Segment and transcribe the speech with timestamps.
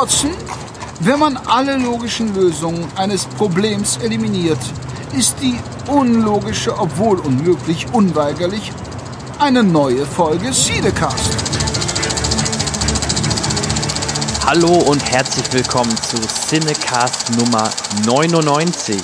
[0.00, 0.30] Watson,
[1.00, 4.56] wenn man alle logischen Lösungen eines Problems eliminiert,
[5.14, 5.58] ist die
[5.92, 8.72] unlogische, obwohl unmöglich, unweigerlich
[9.38, 11.36] eine neue Folge Siedecast.
[14.46, 17.68] Hallo und herzlich willkommen zu Cinecast Nummer
[18.06, 18.96] 99.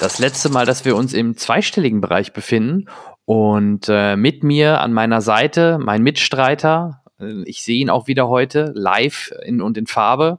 [0.00, 2.86] Das letzte Mal, dass wir uns im zweistelligen Bereich befinden
[3.26, 8.72] und äh, mit mir an meiner Seite mein Mitstreiter, ich sehe ihn auch wieder heute
[8.74, 10.38] live in, und in Farbe,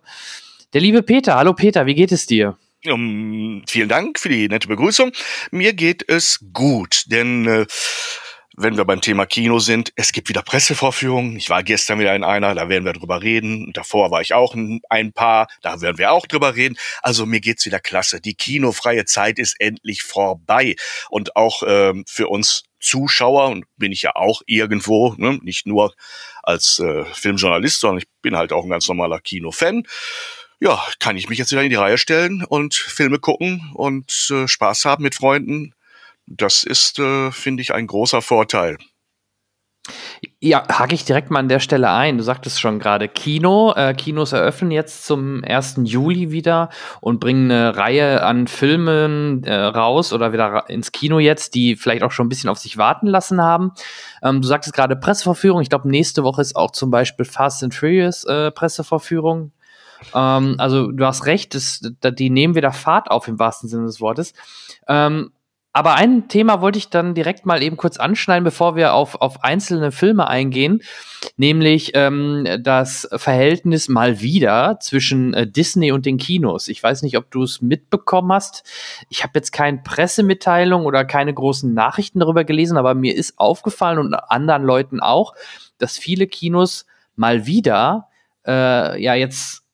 [0.74, 1.36] der liebe Peter.
[1.36, 2.58] Hallo Peter, wie geht es dir?
[2.86, 5.12] Um, vielen Dank für die nette Begrüßung.
[5.52, 7.66] Mir geht es gut, denn äh,
[8.58, 11.36] wenn wir beim Thema Kino sind, es gibt wieder Pressevorführungen.
[11.36, 13.72] Ich war gestern wieder in einer, da werden wir drüber reden.
[13.74, 16.78] Davor war ich auch in ein paar, da werden wir auch drüber reden.
[17.02, 18.22] Also mir geht's wieder klasse.
[18.22, 20.76] Die kinofreie Zeit ist endlich vorbei.
[21.10, 25.94] Und auch ähm, für uns Zuschauer, und bin ich ja auch irgendwo, ne, nicht nur
[26.46, 29.84] als äh, Filmjournalist, sondern ich bin halt auch ein ganz normaler Kinofan
[30.60, 34.48] ja, kann ich mich jetzt wieder in die Reihe stellen und Filme gucken und äh,
[34.48, 35.74] Spaß haben mit Freunden.
[36.28, 38.78] Das ist, äh, finde ich, ein großer Vorteil.
[40.40, 42.18] Ja, hake ich direkt mal an der Stelle ein.
[42.18, 43.74] Du sagtest schon gerade Kino.
[43.76, 45.82] Äh, Kinos eröffnen jetzt zum 1.
[45.84, 46.70] Juli wieder
[47.02, 52.04] und bringen eine Reihe an Filmen äh, raus oder wieder ins Kino jetzt, die vielleicht
[52.04, 53.72] auch schon ein bisschen auf sich warten lassen haben.
[54.24, 55.62] Ähm, du sagtest gerade Presseverführung.
[55.62, 59.52] Ich glaube, nächste Woche ist auch zum Beispiel Fast and Furious äh, Presseverführung.
[60.14, 64.02] Ähm, also du hast recht, das, die nehmen wieder Fahrt auf im wahrsten Sinne des
[64.02, 64.34] Wortes.
[64.88, 65.32] Ähm,
[65.76, 69.44] aber ein Thema wollte ich dann direkt mal eben kurz anschneiden, bevor wir auf, auf
[69.44, 70.82] einzelne Filme eingehen,
[71.36, 76.70] nämlich ähm, das Verhältnis mal wieder zwischen äh, Disney und den Kinos.
[76.70, 78.64] Ich weiß nicht, ob du es mitbekommen hast.
[79.10, 84.00] Ich habe jetzt keine Pressemitteilung oder keine großen Nachrichten darüber gelesen, aber mir ist aufgefallen
[84.00, 85.36] und anderen Leuten auch,
[85.78, 86.86] dass viele Kinos
[87.18, 88.08] mal wieder
[88.48, 89.65] äh, ja jetzt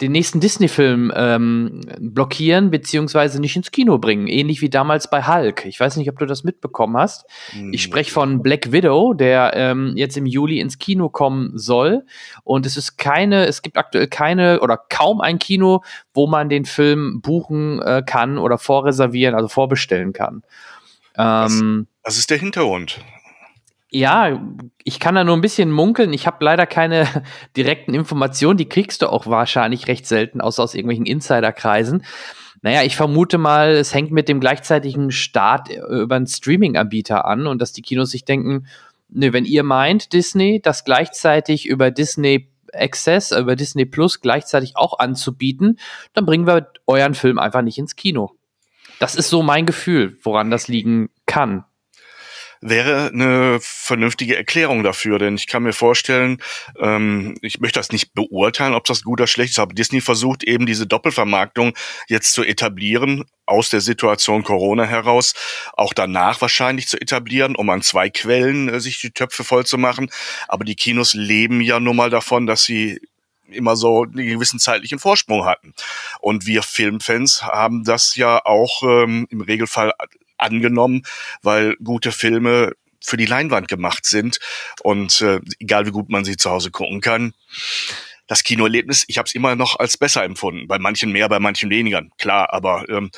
[0.00, 5.66] den nächsten Disney-Film ähm, blockieren beziehungsweise nicht ins Kino bringen, ähnlich wie damals bei Hulk.
[5.66, 7.24] Ich weiß nicht, ob du das mitbekommen hast.
[7.54, 7.72] Mhm.
[7.72, 12.04] Ich spreche von Black Widow, der ähm, jetzt im Juli ins Kino kommen soll.
[12.44, 15.82] Und es ist keine, es gibt aktuell keine oder kaum ein Kino,
[16.14, 20.42] wo man den Film buchen äh, kann oder vorreservieren, also vorbestellen kann.
[21.16, 23.00] Ähm, das, das ist der Hintergrund.
[23.90, 24.38] Ja,
[24.84, 26.12] ich kann da nur ein bisschen munkeln.
[26.12, 27.06] Ich habe leider keine
[27.56, 28.58] direkten Informationen.
[28.58, 32.04] Die kriegst du auch wahrscheinlich recht selten, außer aus irgendwelchen Insiderkreisen.
[32.60, 37.62] Naja, ich vermute mal, es hängt mit dem gleichzeitigen Start über einen Streaming-Anbieter an und
[37.62, 38.66] dass die Kinos sich denken,
[39.08, 44.98] ne, wenn ihr meint, Disney, das gleichzeitig über Disney Access, über Disney Plus gleichzeitig auch
[44.98, 45.78] anzubieten,
[46.12, 48.32] dann bringen wir euren Film einfach nicht ins Kino.
[48.98, 51.64] Das ist so mein Gefühl, woran das liegen kann
[52.60, 55.18] wäre eine vernünftige Erklärung dafür.
[55.18, 56.42] Denn ich kann mir vorstellen,
[56.78, 60.44] ähm, ich möchte das nicht beurteilen, ob das gut oder schlecht ist, aber Disney versucht
[60.44, 61.74] eben diese Doppelvermarktung
[62.08, 65.34] jetzt zu etablieren, aus der Situation Corona heraus,
[65.72, 69.78] auch danach wahrscheinlich zu etablieren, um an zwei Quellen äh, sich die Töpfe voll zu
[69.78, 70.10] machen.
[70.48, 73.00] Aber die Kinos leben ja nun mal davon, dass sie
[73.50, 75.74] immer so einen gewissen zeitlichen Vorsprung hatten.
[76.20, 79.92] Und wir Filmfans haben das ja auch ähm, im Regelfall
[80.38, 81.02] angenommen,
[81.42, 84.38] weil gute Filme für die Leinwand gemacht sind
[84.82, 87.32] und äh, egal wie gut man sie zu Hause gucken kann.
[88.26, 90.68] Das Kinoerlebnis, ich habe es immer noch als besser empfunden.
[90.68, 92.52] Bei manchen mehr, bei manchen weniger, klar.
[92.52, 93.10] Aber ähm,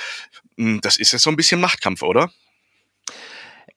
[0.56, 2.30] hm, das ist jetzt so ein bisschen Machtkampf, oder?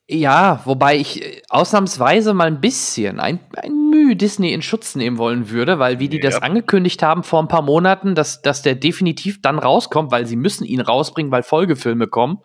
[0.06, 5.18] Ja, wobei ich äh, ausnahmsweise mal ein bisschen, ein, ein Mühe Disney in Schutz nehmen
[5.18, 6.22] wollen würde, weil wie die ja.
[6.22, 10.36] das angekündigt haben vor ein paar Monaten, dass, dass der definitiv dann rauskommt, weil sie
[10.36, 12.38] müssen ihn rausbringen, weil Folgefilme kommen.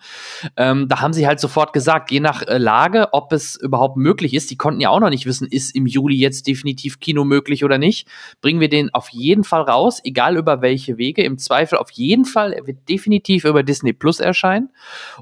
[0.57, 4.33] Ähm, da haben sie halt sofort gesagt, je nach äh, Lage, ob es überhaupt möglich
[4.33, 7.63] ist, die konnten ja auch noch nicht wissen, ist im Juli jetzt definitiv Kino möglich
[7.63, 8.07] oder nicht,
[8.41, 12.25] bringen wir den auf jeden Fall raus, egal über welche Wege, im Zweifel auf jeden
[12.25, 14.69] Fall, er wird definitiv über Disney Plus erscheinen.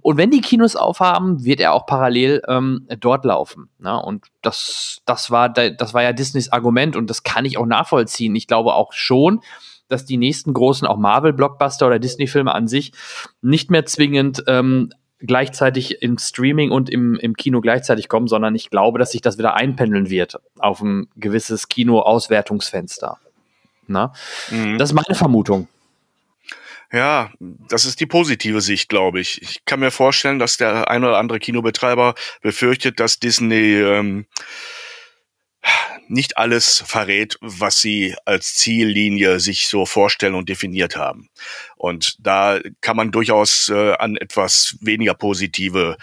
[0.01, 3.69] Und wenn die Kinos aufhaben, wird er auch parallel parallel ähm, dort laufen.
[3.79, 4.01] Ne?
[4.01, 8.35] Und das, das, war, das war ja Disneys Argument und das kann ich auch nachvollziehen.
[8.35, 9.41] Ich glaube auch schon,
[9.87, 12.91] dass die nächsten großen, auch Marvel-Blockbuster oder Disney-Filme an sich
[13.41, 18.69] nicht mehr zwingend ähm, gleichzeitig im Streaming und im, im Kino gleichzeitig kommen, sondern ich
[18.69, 23.17] glaube, dass sich das wieder einpendeln wird auf ein gewisses Kino-Auswertungsfenster.
[23.87, 24.13] Na?
[24.51, 24.77] Mhm.
[24.77, 25.67] Das ist meine Vermutung.
[26.91, 29.41] Ja, das ist die positive Sicht, glaube ich.
[29.41, 34.25] Ich kann mir vorstellen, dass der ein oder andere Kinobetreiber befürchtet, dass Disney ähm,
[36.09, 41.29] nicht alles verrät, was sie als Ziellinie sich so vorstellen und definiert haben.
[41.75, 45.97] Und da kann man durchaus äh, an etwas weniger positive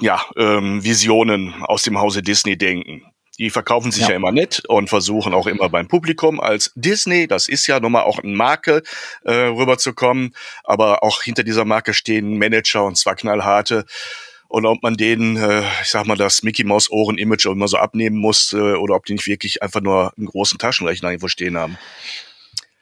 [0.00, 3.02] ja, ähm, Visionen aus dem Hause Disney denken.
[3.38, 4.10] Die verkaufen sich ja.
[4.10, 4.16] ja.
[4.16, 8.02] immer nett und versuchen auch immer beim Publikum als Disney, das ist ja nun mal
[8.02, 8.82] auch eine Marke,
[9.24, 10.34] äh, rüberzukommen.
[10.64, 13.84] Aber auch hinter dieser Marke stehen Manager und zwar knallharte.
[14.56, 17.76] Und ob man denen, äh, ich sag mal, das Mickey Mouse Ohren Image immer so
[17.76, 21.58] abnehmen muss äh, oder ob die nicht wirklich einfach nur einen großen Taschenrechner irgendwo stehen
[21.58, 21.76] haben.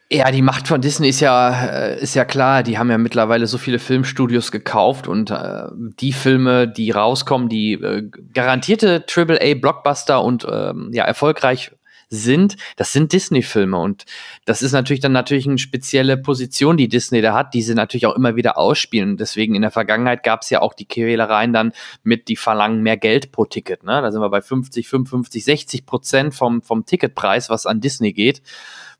[0.08, 2.62] Ja, die Macht von Disney ist ja, äh, ist ja klar.
[2.62, 5.64] Die haben ja mittlerweile so viele Filmstudios gekauft und äh,
[5.98, 11.72] die Filme, die rauskommen, die äh, garantierte AAA-Blockbuster und ähm, ja, erfolgreich
[12.08, 14.04] sind, das sind Disney-Filme und
[14.44, 18.06] das ist natürlich dann natürlich eine spezielle Position, die Disney da hat, die sie natürlich
[18.06, 19.16] auch immer wieder ausspielen.
[19.16, 21.72] Deswegen in der Vergangenheit gab es ja auch die Quälereien dann
[22.02, 23.84] mit, die verlangen mehr Geld pro Ticket.
[23.84, 24.02] Ne?
[24.02, 28.42] Da sind wir bei 50, 55, 60 Prozent vom, vom Ticketpreis, was an Disney geht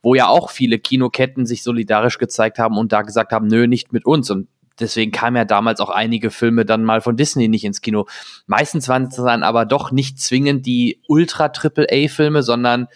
[0.05, 3.95] wo ja auch viele Kinoketten sich solidarisch gezeigt haben und da gesagt haben, nö, nicht
[3.95, 4.31] mit uns.
[4.31, 4.49] Und
[4.81, 8.07] deswegen kamen ja damals auch einige Filme dann mal von Disney nicht ins Kino.
[8.47, 12.89] Meistens waren es dann aber doch nicht zwingend die Ultra-Triple-A-Filme, sondern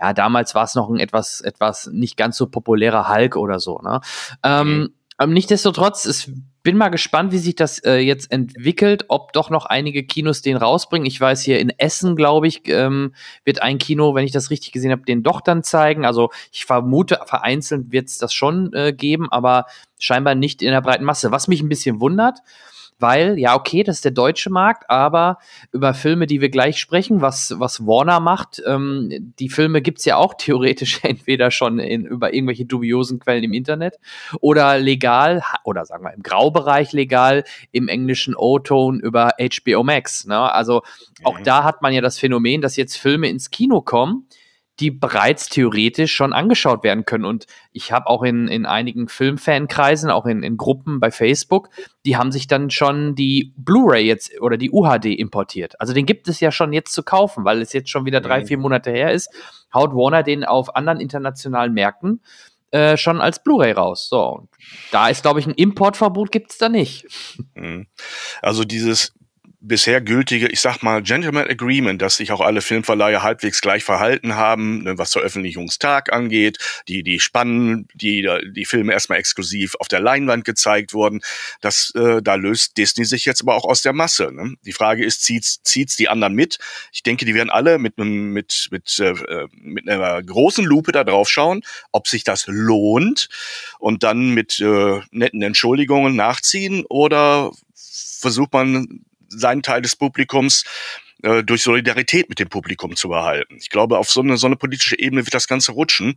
[0.00, 3.78] ja, damals war es noch ein etwas, etwas nicht ganz so populärer Hulk oder so.
[3.78, 4.00] Ne?
[4.42, 4.90] Ähm,
[5.20, 6.30] ähm, Nichtsdestotrotz, es
[6.64, 10.56] bin mal gespannt, wie sich das äh, jetzt entwickelt, ob doch noch einige Kinos den
[10.56, 11.06] rausbringen.
[11.06, 13.14] Ich weiß, hier in Essen, glaube ich, ähm,
[13.44, 16.06] wird ein Kino, wenn ich das richtig gesehen habe, den doch dann zeigen.
[16.06, 19.66] Also ich vermute, vereinzelt wird es das schon äh, geben, aber
[19.98, 21.30] scheinbar nicht in der breiten Masse.
[21.30, 22.38] Was mich ein bisschen wundert,
[22.98, 25.38] weil, ja, okay, das ist der deutsche Markt, aber
[25.72, 30.16] über Filme, die wir gleich sprechen, was, was Warner macht, ähm, die Filme gibt's ja
[30.16, 33.98] auch theoretisch entweder schon in, über irgendwelche dubiosen Quellen im Internet
[34.40, 40.26] oder legal, oder sagen wir im Graubereich legal, im englischen O-Tone über HBO Max.
[40.26, 40.52] Ne?
[40.52, 40.82] Also
[41.24, 41.44] auch mhm.
[41.44, 44.26] da hat man ja das Phänomen, dass jetzt Filme ins Kino kommen,
[44.80, 47.24] die bereits theoretisch schon angeschaut werden können.
[47.24, 51.68] Und ich habe auch in, in einigen Filmfankreisen, auch in, in Gruppen bei Facebook,
[52.04, 55.80] die haben sich dann schon die Blu-ray jetzt oder die UHD importiert.
[55.80, 58.40] Also den gibt es ja schon jetzt zu kaufen, weil es jetzt schon wieder drei,
[58.40, 58.46] mhm.
[58.46, 59.30] vier Monate her ist.
[59.72, 62.20] Haut Warner den auf anderen internationalen Märkten
[62.72, 64.08] äh, schon als Blu-ray raus.
[64.08, 64.48] So,
[64.90, 67.06] da ist, glaube ich, ein Importverbot gibt es da nicht.
[67.54, 67.86] Mhm.
[68.42, 69.14] Also dieses
[69.66, 74.34] bisher gültige, ich sag mal, Gentleman Agreement, dass sich auch alle Filmverleiher halbwegs gleich verhalten
[74.34, 80.00] haben, ne, was Veröffentlichungstag angeht, die, die Spannen, die, die Filme erstmal exklusiv auf der
[80.00, 81.22] Leinwand gezeigt wurden,
[81.62, 84.30] das, äh, da löst Disney sich jetzt aber auch aus der Masse.
[84.32, 84.54] Ne?
[84.64, 86.58] Die Frage ist, zieht's, zieht's die anderen mit?
[86.92, 89.14] Ich denke, die werden alle mit, mit, mit, äh,
[89.52, 93.28] mit einer großen Lupe da drauf schauen, ob sich das lohnt
[93.78, 97.50] und dann mit äh, netten Entschuldigungen nachziehen oder
[98.20, 99.04] versucht man
[99.38, 100.64] seinen Teil des Publikums
[101.22, 103.56] äh, durch Solidarität mit dem Publikum zu behalten.
[103.56, 106.16] Ich glaube, auf so eine, so eine politische Ebene wird das Ganze rutschen.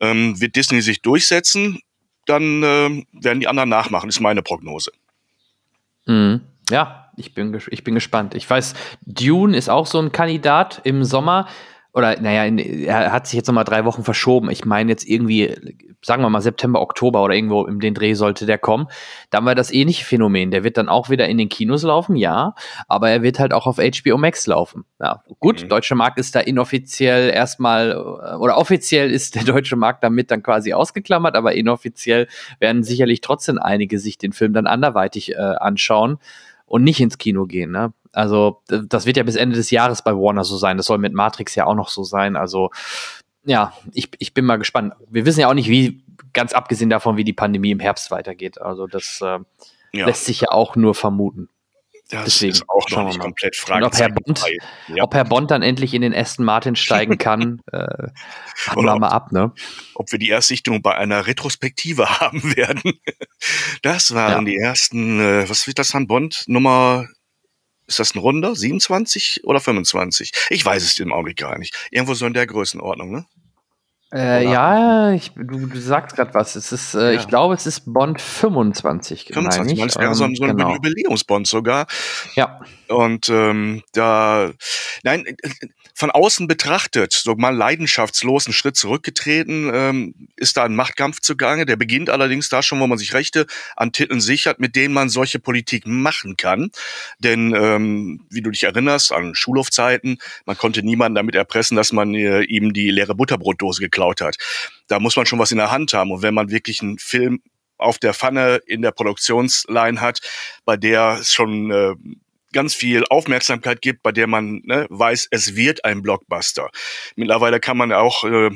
[0.00, 1.80] Ähm, wird Disney sich durchsetzen,
[2.26, 4.92] dann äh, werden die anderen nachmachen, ist meine Prognose.
[6.06, 6.40] Mhm.
[6.70, 8.34] Ja, ich bin, ich bin gespannt.
[8.34, 11.48] Ich weiß, Dune ist auch so ein Kandidat im Sommer
[11.92, 14.50] oder naja, er hat sich jetzt nochmal drei Wochen verschoben.
[14.50, 15.56] Ich meine jetzt irgendwie,
[16.02, 18.86] sagen wir mal September, Oktober oder irgendwo im den Dreh sollte der kommen.
[19.30, 20.52] Da haben wir das ähnliche Phänomen.
[20.52, 22.54] Der wird dann auch wieder in den Kinos laufen, ja,
[22.86, 24.84] aber er wird halt auch auf HBO Max laufen.
[25.00, 25.68] Ja, gut, mhm.
[25.68, 30.72] deutsche Markt ist da inoffiziell erstmal, oder offiziell ist der deutsche Markt damit dann quasi
[30.72, 32.28] ausgeklammert, aber inoffiziell
[32.60, 36.18] werden sicherlich trotzdem einige sich den Film dann anderweitig äh, anschauen
[36.70, 37.72] und nicht ins Kino gehen.
[37.72, 37.92] Ne?
[38.12, 40.76] Also das wird ja bis Ende des Jahres bei Warner so sein.
[40.76, 42.36] Das soll mit Matrix ja auch noch so sein.
[42.36, 42.70] Also
[43.44, 44.94] ja, ich, ich bin mal gespannt.
[45.10, 48.60] Wir wissen ja auch nicht, wie, ganz abgesehen davon, wie die Pandemie im Herbst weitergeht.
[48.60, 49.40] Also das äh,
[49.92, 50.06] ja.
[50.06, 51.48] lässt sich ja auch nur vermuten.
[52.10, 53.86] Das Deswegen, ist auch noch nicht komplett fraglich.
[53.86, 54.44] Ob Herr, Bond,
[54.88, 55.04] ja.
[55.04, 59.08] ob Herr Bond dann endlich in den Aston Martin steigen kann, äh, warten wir mal
[59.08, 59.52] ab, ne?
[59.94, 62.94] Ob wir die Erstsichtung bei einer Retrospektive haben werden.
[63.82, 64.52] Das waren ja.
[64.52, 66.44] die ersten, äh, was wird das, Herrn Bond?
[66.48, 67.06] Nummer
[67.86, 68.54] ist das ein Runder?
[68.54, 70.32] 27 oder 25?
[70.50, 71.88] Ich weiß es im Augenblick gar nicht.
[71.90, 73.26] Irgendwo so in der Größenordnung, ne?
[74.12, 76.56] Äh, ja, ich, du, du sagst gerade was.
[76.56, 77.20] Es ist, äh, ja.
[77.20, 79.30] ich glaube, es ist Bond 25.
[79.32, 80.74] 25, weil es wäre so ein, so ein genau.
[80.74, 81.86] Jubiläumsbond sogar.
[82.34, 82.60] Ja.
[82.88, 84.50] Und ähm, da,
[85.04, 85.24] nein,
[85.94, 91.66] von außen betrachtet, so mal leidenschaftslos einen Schritt zurückgetreten, ähm, ist da ein Machtkampf zugange.
[91.66, 95.08] Der beginnt allerdings da schon, wo man sich Rechte an Titeln sichert, mit denen man
[95.08, 96.70] solche Politik machen kann.
[97.18, 102.14] Denn ähm, wie du dich erinnerst an Schulhofzeiten, man konnte niemanden damit erpressen, dass man
[102.14, 104.36] äh, ihm die leere Butterbrotdose geklaut hat.
[104.88, 106.10] Da muss man schon was in der Hand haben.
[106.10, 107.42] Und wenn man wirklich einen Film
[107.80, 110.20] auf der Pfanne in der Produktionsline hat,
[110.64, 111.94] bei der schon äh,
[112.52, 116.70] ganz viel Aufmerksamkeit gibt, bei der man ne, weiß, es wird ein Blockbuster.
[117.16, 118.50] Mittlerweile kann man auch äh,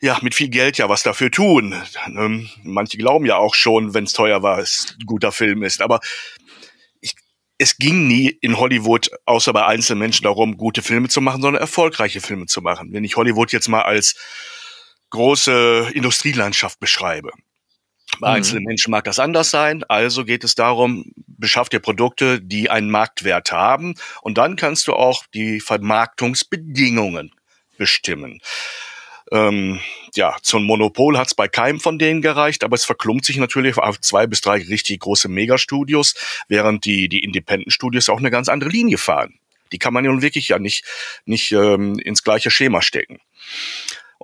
[0.00, 1.74] ja mit viel Geld ja was dafür tun.
[2.06, 5.82] Ähm, manche glauben ja auch schon, wenn es teuer war, es ein guter Film ist.
[5.82, 6.00] Aber
[7.00, 7.14] ich,
[7.58, 12.20] es ging nie in Hollywood, außer bei Einzelmenschen, darum, gute Filme zu machen, sondern erfolgreiche
[12.20, 12.92] Filme zu machen.
[12.92, 14.14] Wenn ich Hollywood jetzt mal als
[15.10, 17.30] große Industrielandschaft beschreibe.
[18.20, 18.34] Bei mhm.
[18.36, 19.84] einzelnen Menschen mag das anders sein.
[19.88, 23.94] Also geht es darum, beschaff dir Produkte, die einen Marktwert haben.
[24.22, 27.32] Und dann kannst du auch die Vermarktungsbedingungen
[27.76, 28.40] bestimmen.
[29.32, 29.80] Ähm,
[30.14, 33.76] ja, zum Monopol hat es bei keinem von denen gereicht, aber es verklumpt sich natürlich
[33.78, 36.14] auf zwei bis drei richtig große Megastudios,
[36.48, 39.38] während die, die Independent-Studios auch eine ganz andere Linie fahren.
[39.72, 40.84] Die kann man ja nun wirklich ja nicht,
[41.24, 43.18] nicht ähm, ins gleiche Schema stecken.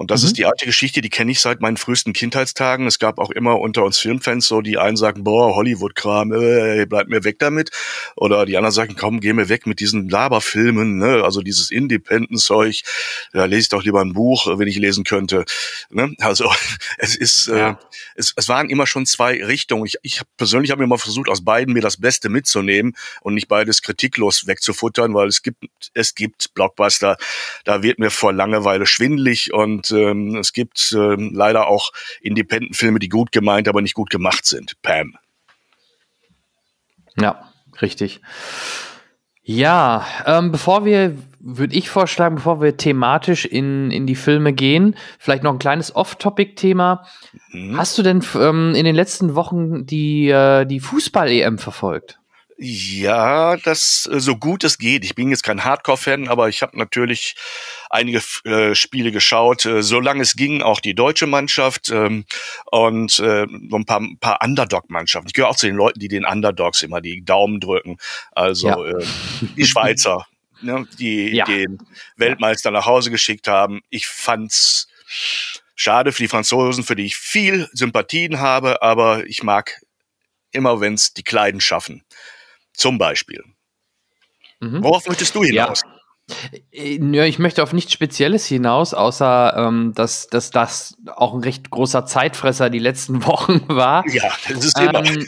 [0.01, 0.29] Und das mhm.
[0.29, 2.87] ist die alte Geschichte, die kenne ich seit meinen frühesten Kindheitstagen.
[2.87, 7.09] Es gab auch immer unter uns Filmfans so, die einen sagen, boah, Hollywood-Kram, äh, bleib
[7.09, 7.71] mir weg damit.
[8.17, 11.23] Oder die anderen sagen, komm, geh mir weg mit diesen Laberfilmen, ne?
[11.23, 12.81] also dieses Independent-Zeug.
[13.35, 15.45] Da lese ich doch lieber ein Buch, wenn ich lesen könnte.
[15.91, 16.15] Ne?
[16.21, 16.51] Also
[16.97, 17.71] es ist, äh, ja.
[17.73, 17.77] äh,
[18.15, 19.85] es, es waren immer schon zwei Richtungen.
[19.85, 23.49] Ich, ich persönlich habe mir mal versucht, aus beiden mir das Beste mitzunehmen und nicht
[23.49, 27.19] beides kritiklos wegzufuttern, weil es gibt, es gibt Blockbuster,
[27.65, 33.09] da wird mir vor Langeweile schwindlig und ähm, es gibt ähm, leider auch Independent-Filme, die
[33.09, 34.81] gut gemeint, aber nicht gut gemacht sind.
[34.83, 35.17] Pam.
[37.19, 37.51] Ja,
[37.83, 38.21] richtig.
[39.43, 44.95] Ja, ähm, bevor wir, würde ich vorschlagen, bevor wir thematisch in, in die Filme gehen,
[45.19, 47.05] vielleicht noch ein kleines Off-Topic-Thema.
[47.51, 47.77] Mhm.
[47.77, 52.20] Hast du denn ähm, in den letzten Wochen die, äh, die Fußball-EM verfolgt?
[52.63, 55.03] Ja, das äh, so gut es geht.
[55.03, 57.35] Ich bin jetzt kein Hardcore-Fan, aber ich habe natürlich
[57.89, 62.27] einige äh, Spiele geschaut, äh, solange es ging, auch die deutsche Mannschaft ähm,
[62.67, 65.29] und äh, so ein paar, paar Underdog-Mannschaften.
[65.29, 67.97] Ich gehöre auch zu den Leuten, die den Underdogs immer die Daumen drücken.
[68.33, 68.99] Also ja.
[68.99, 69.07] äh,
[69.57, 70.27] die Schweizer,
[70.61, 71.47] ne, die ja.
[71.47, 71.79] den
[72.17, 73.81] Weltmeister nach Hause geschickt haben.
[73.89, 74.87] Ich fand's
[75.75, 79.81] schade für die Franzosen, für die ich viel Sympathien habe, aber ich mag
[80.53, 82.05] immer, wenn's die Kleiden schaffen.
[82.81, 83.45] Zum Beispiel.
[84.61, 84.83] Mhm.
[84.83, 85.83] Worauf möchtest du hinaus?
[86.73, 87.25] Äh, ja.
[87.25, 92.07] Ich möchte auf nichts Spezielles hinaus, außer ähm, dass, dass das auch ein recht großer
[92.07, 94.09] Zeitfresser die letzten Wochen war.
[94.09, 95.05] Ja, das ist immer.
[95.05, 95.27] Ähm,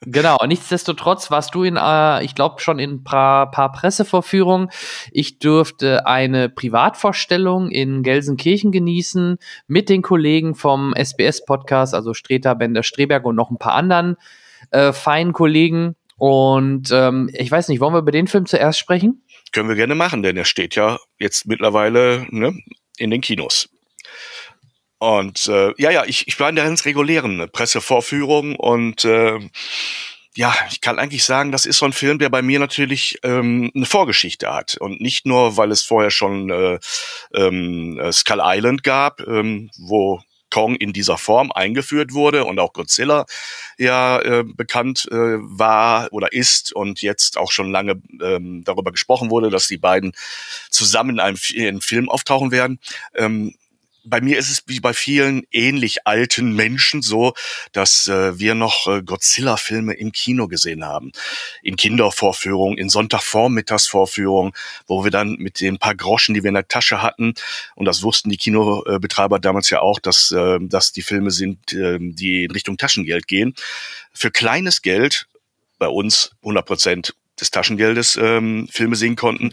[0.00, 4.70] genau, nichtsdestotrotz warst du in, äh, ich glaube, schon in ein paar, paar Pressevorführungen.
[5.12, 12.82] Ich durfte eine Privatvorstellung in Gelsenkirchen genießen mit den Kollegen vom SBS-Podcast, also Streter, Bender,
[12.82, 14.16] Streberg und noch ein paar anderen
[14.70, 15.94] äh, feinen Kollegen.
[16.18, 19.24] Und ähm, ich weiß nicht, wollen wir über den Film zuerst sprechen?
[19.52, 22.54] Können wir gerne machen, denn er steht ja jetzt mittlerweile ne,
[22.98, 23.70] in den Kinos.
[24.98, 29.38] Und äh, ja, ja, ich, ich war in der ganz regulären Pressevorführung und äh,
[30.34, 33.70] ja, ich kann eigentlich sagen, das ist so ein Film, der bei mir natürlich ähm,
[33.74, 34.76] eine Vorgeschichte hat.
[34.76, 36.78] Und nicht nur, weil es vorher schon äh,
[37.34, 43.26] ähm, Skull Island gab, ähm, wo Kong in dieser Form eingeführt wurde und auch Godzilla
[43.76, 49.30] ja äh, bekannt äh, war oder ist und jetzt auch schon lange ähm, darüber gesprochen
[49.30, 50.12] wurde, dass die beiden
[50.70, 52.78] zusammen in einem, in Film auftauchen werden.
[53.14, 53.54] Ähm,
[54.04, 57.34] bei mir ist es wie bei vielen ähnlich alten Menschen so,
[57.72, 61.12] dass äh, wir noch äh, Godzilla-Filme im Kino gesehen haben.
[61.62, 64.52] In Kindervorführungen, in Sonntagvormittagsvorführungen,
[64.86, 67.34] wo wir dann mit den paar Groschen, die wir in der Tasche hatten,
[67.74, 71.98] und das wussten die Kinobetreiber damals ja auch, dass, äh, dass die Filme sind, äh,
[72.00, 73.54] die in Richtung Taschengeld gehen.
[74.12, 75.26] Für kleines Geld,
[75.78, 79.52] bei uns 100 Prozent des Taschengeldes ähm, Filme sehen konnten,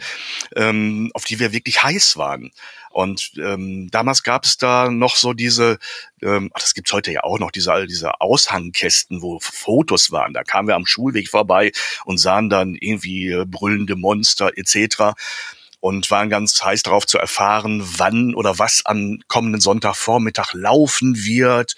[0.56, 2.52] ähm, auf die wir wirklich heiß waren.
[2.96, 5.80] Und ähm, damals gab es da noch so diese,
[6.22, 10.32] ähm, ach, das gibt's heute ja auch noch, diese, diese Aushangkästen, wo Fotos waren.
[10.32, 11.74] Da kamen wir am Schulweg vorbei
[12.06, 15.12] und sahen dann irgendwie äh, brüllende Monster etc
[15.82, 21.75] und waren ganz heiß darauf zu erfahren, wann oder was am kommenden Sonntagvormittag laufen wird.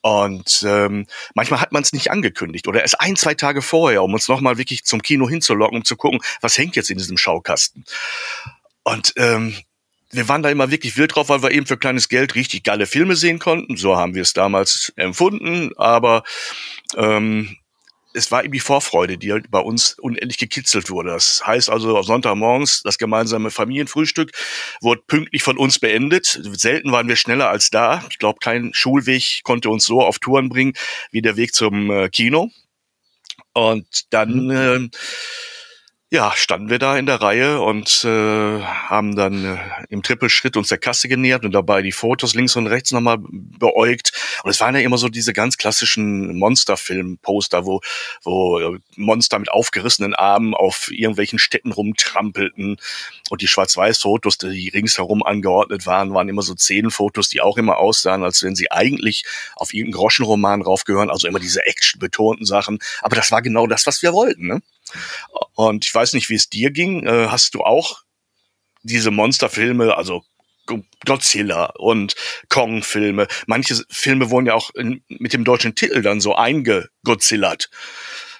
[0.00, 1.06] Und ähm,
[1.36, 4.58] manchmal hat man es nicht angekündigt oder erst ein, zwei Tage vorher, um uns nochmal
[4.58, 7.84] wirklich zum Kino hinzulocken, um zu gucken, was hängt jetzt in diesem Schaukasten.
[8.82, 9.54] Und ähm,
[10.12, 12.86] wir waren da immer wirklich wild drauf, weil wir eben für kleines Geld richtig geile
[12.86, 13.76] Filme sehen konnten.
[13.76, 15.72] So haben wir es damals empfunden.
[15.76, 16.22] Aber
[16.96, 17.56] ähm,
[18.14, 21.10] es war eben die Vorfreude, die halt bei uns unendlich gekitzelt wurde.
[21.10, 24.32] Das heißt also, Sonntagmorgens das gemeinsame Familienfrühstück
[24.82, 26.40] wurde pünktlich von uns beendet.
[26.52, 28.04] Selten waren wir schneller als da.
[28.10, 30.74] Ich glaube, kein Schulweg konnte uns so auf Touren bringen
[31.10, 32.50] wie der Weg zum äh, Kino.
[33.54, 34.88] Und dann äh,
[36.12, 40.68] ja, standen wir da in der Reihe und äh, haben dann äh, im Trippelschritt uns
[40.68, 44.12] der Kasse genähert und dabei die Fotos links und rechts nochmal beäugt.
[44.42, 47.80] Und es waren ja immer so diese ganz klassischen Monsterfilm-Poster, wo,
[48.24, 52.76] wo äh, Monster mit aufgerissenen Armen auf irgendwelchen Städten rumtrampelten.
[53.30, 58.22] Und die Schwarz-Weiß-Fotos, die ringsherum angeordnet waren, waren immer so Szenenfotos, die auch immer aussahen,
[58.22, 59.24] als wenn sie eigentlich
[59.56, 61.08] auf irgendeinen Groschenroman raufgehören.
[61.08, 62.80] Also immer diese actionbetonten Sachen.
[63.00, 64.46] Aber das war genau das, was wir wollten.
[64.46, 64.60] Ne?
[65.54, 67.06] Und ich weiß nicht, wie es dir ging.
[67.06, 68.02] Äh, hast du auch
[68.82, 70.24] diese Monsterfilme, also
[71.04, 72.14] Godzilla und
[72.48, 73.26] Kong-Filme.
[73.46, 77.70] Manche Filme wurden ja auch in, mit dem deutschen Titel dann so eingegozillert.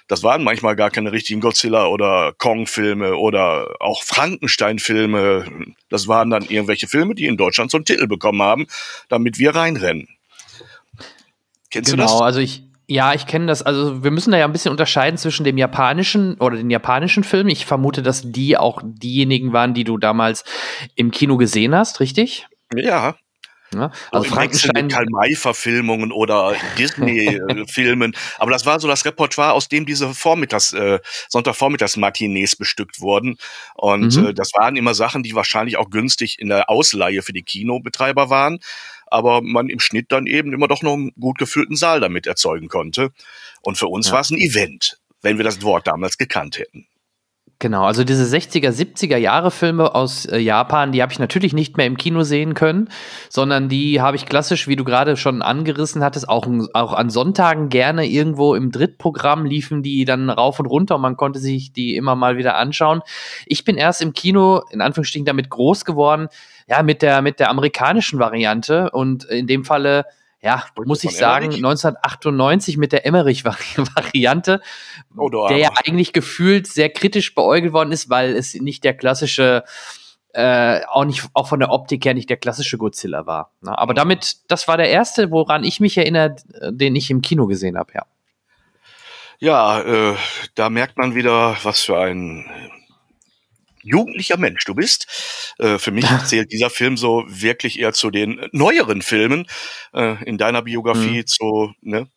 [0.07, 5.73] Das waren manchmal gar keine richtigen Godzilla oder Kong-Filme oder auch Frankenstein-Filme.
[5.89, 8.67] Das waren dann irgendwelche Filme, die in Deutschland so einen Titel bekommen haben,
[9.09, 10.07] damit wir reinrennen.
[11.71, 12.11] Kennst genau, du das?
[12.11, 13.61] Genau, also ich, ja, ich kenne das.
[13.61, 17.49] Also wir müssen da ja ein bisschen unterscheiden zwischen dem japanischen oder den japanischen Filmen.
[17.49, 20.43] Ich vermute, dass die auch diejenigen waren, die du damals
[20.95, 22.47] im Kino gesehen hast, richtig?
[22.75, 23.15] Ja.
[23.73, 24.87] Ja, also Frankenstein.
[24.87, 28.15] Karl-May-Verfilmungen oder Disney-Filmen.
[28.37, 30.99] Aber das war so das Repertoire, aus dem diese Vormittags, äh,
[31.29, 33.37] Sonntagvormittags-Matinees bestückt wurden.
[33.73, 34.27] Und mhm.
[34.27, 38.29] äh, das waren immer Sachen, die wahrscheinlich auch günstig in der Ausleihe für die Kinobetreiber
[38.29, 38.59] waren
[39.13, 42.67] aber man im Schnitt dann eben immer doch noch einen gut gefüllten Saal damit erzeugen
[42.67, 43.11] konnte.
[43.61, 44.13] Und für uns ja.
[44.13, 46.87] war es ein Event, wenn wir das Wort damals gekannt hätten.
[47.63, 51.77] Genau, also diese 60er, 70er Jahre Filme aus äh, Japan, die habe ich natürlich nicht
[51.77, 52.89] mehr im Kino sehen können,
[53.29, 57.69] sondern die habe ich klassisch, wie du gerade schon angerissen hattest, auch, auch an Sonntagen
[57.69, 61.95] gerne irgendwo im Drittprogramm liefen die dann rauf und runter und man konnte sich die
[61.95, 62.99] immer mal wieder anschauen.
[63.45, 66.27] Ich bin erst im Kino, in Anführungsstrichen, damit groß geworden,
[66.67, 70.03] ja, mit der, mit der amerikanischen Variante und in dem Falle
[70.43, 71.63] ja, muss ich sagen, Emmerich?
[71.63, 74.61] 1998 mit der Emmerich-Variante,
[75.15, 79.63] oh, der ja eigentlich gefühlt sehr kritisch beäugelt worden ist, weil es nicht der klassische,
[80.33, 83.51] äh, auch nicht, auch von der Optik her nicht der klassische Godzilla war.
[83.61, 83.77] Ne?
[83.77, 83.97] aber mhm.
[83.97, 86.35] damit, das war der erste, woran ich mich erinnere,
[86.69, 88.05] den ich im Kino gesehen habe, ja.
[89.39, 90.15] Ja, äh,
[90.55, 92.45] da merkt man wieder, was für ein
[93.83, 95.53] jugendlicher Mensch du bist.
[95.59, 99.47] Äh, für mich zählt dieser Film so wirklich eher zu den neueren Filmen
[99.93, 101.27] äh, in deiner Biografie, mhm.
[101.27, 102.07] zu ne,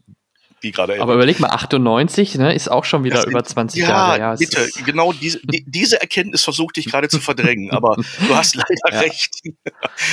[0.60, 1.00] wie gerade.
[1.00, 4.18] Aber überleg mal, 98 ne, ist auch schon wieder das über 20 ja, Jahre.
[4.18, 8.54] Ja, bitte, genau diese, die, diese Erkenntnis versuchte ich gerade zu verdrängen, aber du hast
[8.56, 9.00] leider ja.
[9.00, 9.42] recht.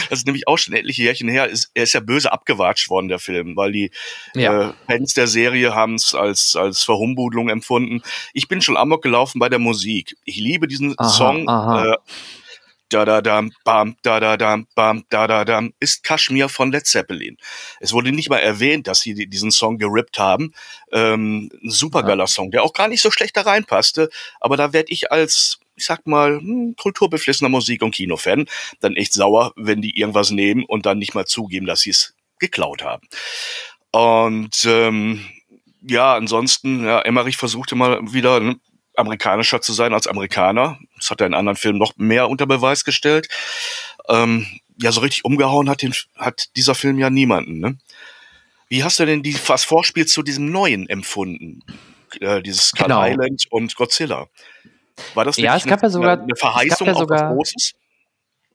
[0.10, 1.48] Das ist nämlich auch schon etliche Jährchen her.
[1.48, 3.92] Ist, er ist ja böse abgewatscht worden, der Film, weil die
[4.36, 4.70] ja.
[4.70, 8.02] äh, Fans der Serie haben es als, als Verhumbudlung empfunden.
[8.34, 10.16] Ich bin schon amok gelaufen bei der Musik.
[10.26, 11.48] Ich liebe diesen aha, Song.
[11.48, 11.94] Aha.
[11.94, 11.98] Äh,
[12.94, 16.86] da da dam bam da da dam bam da da dam ist Kashmir von Led
[16.86, 17.38] Zeppelin.
[17.80, 20.54] Es wurde nicht mal erwähnt, dass sie diesen Song gerippt haben.
[20.92, 22.28] Ähm, ein supergeiler ja.
[22.28, 25.86] Song, der auch gar nicht so schlecht da reinpasste, aber da werde ich als ich
[25.86, 28.46] sag mal, hm, kulturbeflissener Musik- und Kinofan,
[28.80, 32.14] dann echt sauer, wenn die irgendwas nehmen und dann nicht mal zugeben, dass sie es
[32.38, 33.08] geklaut haben.
[33.92, 35.26] Und ähm,
[35.82, 38.60] ja, ansonsten, ja, Emmerich versuchte mal wieder ne,
[38.96, 40.80] amerikanischer zu sein als Amerikaner.
[40.98, 43.28] Das hat er in anderen Filmen noch mehr unter Beweis gestellt.
[44.10, 44.46] Ähm,
[44.82, 47.60] ja, so richtig umgehauen hat, den, hat dieser Film ja niemanden.
[47.60, 47.78] Ne?
[48.70, 51.62] Wie hast du denn die, das Vorspiel zu diesem neuen empfunden?
[52.20, 53.06] Äh, dieses Skull genau.
[53.06, 54.28] Island und Godzilla.
[55.14, 57.74] War das ja, es gab eine, ja sogar, eine Verheißung ja sogar, auf was Großes?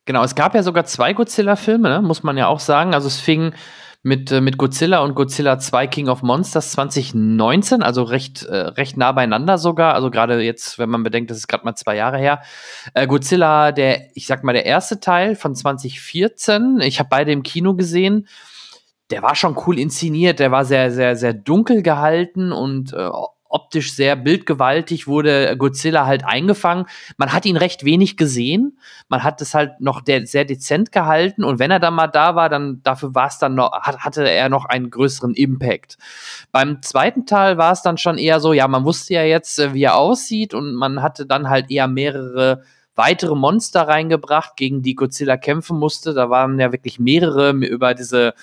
[0.04, 2.02] Genau, es gab ja sogar zwei Godzilla-Filme, ne?
[2.02, 2.94] muss man ja auch sagen.
[2.94, 3.54] Also es fing
[4.02, 8.96] mit, äh, mit Godzilla und Godzilla 2 King of Monsters 2019, also recht, äh, recht
[8.96, 9.94] nah beieinander sogar.
[9.94, 12.40] Also gerade jetzt, wenn man bedenkt, das ist gerade mal zwei Jahre her.
[12.94, 16.80] Äh, Godzilla, der, ich sag mal, der erste Teil von 2014.
[16.80, 18.28] Ich habe beide im Kino gesehen.
[19.10, 23.08] Der war schon cool inszeniert, der war sehr, sehr, sehr dunkel gehalten und äh,
[23.48, 26.86] optisch sehr bildgewaltig wurde Godzilla halt eingefangen.
[27.16, 28.78] Man hat ihn recht wenig gesehen.
[29.08, 32.34] Man hat es halt noch der, sehr dezent gehalten und wenn er dann mal da
[32.34, 35.96] war, dann dafür war es dann noch, hat, hatte er noch einen größeren Impact.
[36.52, 39.74] Beim zweiten Teil war es dann schon eher so, ja, man wusste ja jetzt, äh,
[39.74, 42.62] wie er aussieht und man hatte dann halt eher mehrere
[42.94, 46.14] weitere Monster reingebracht, gegen die Godzilla kämpfen musste.
[46.14, 48.34] Da waren ja wirklich mehrere über diese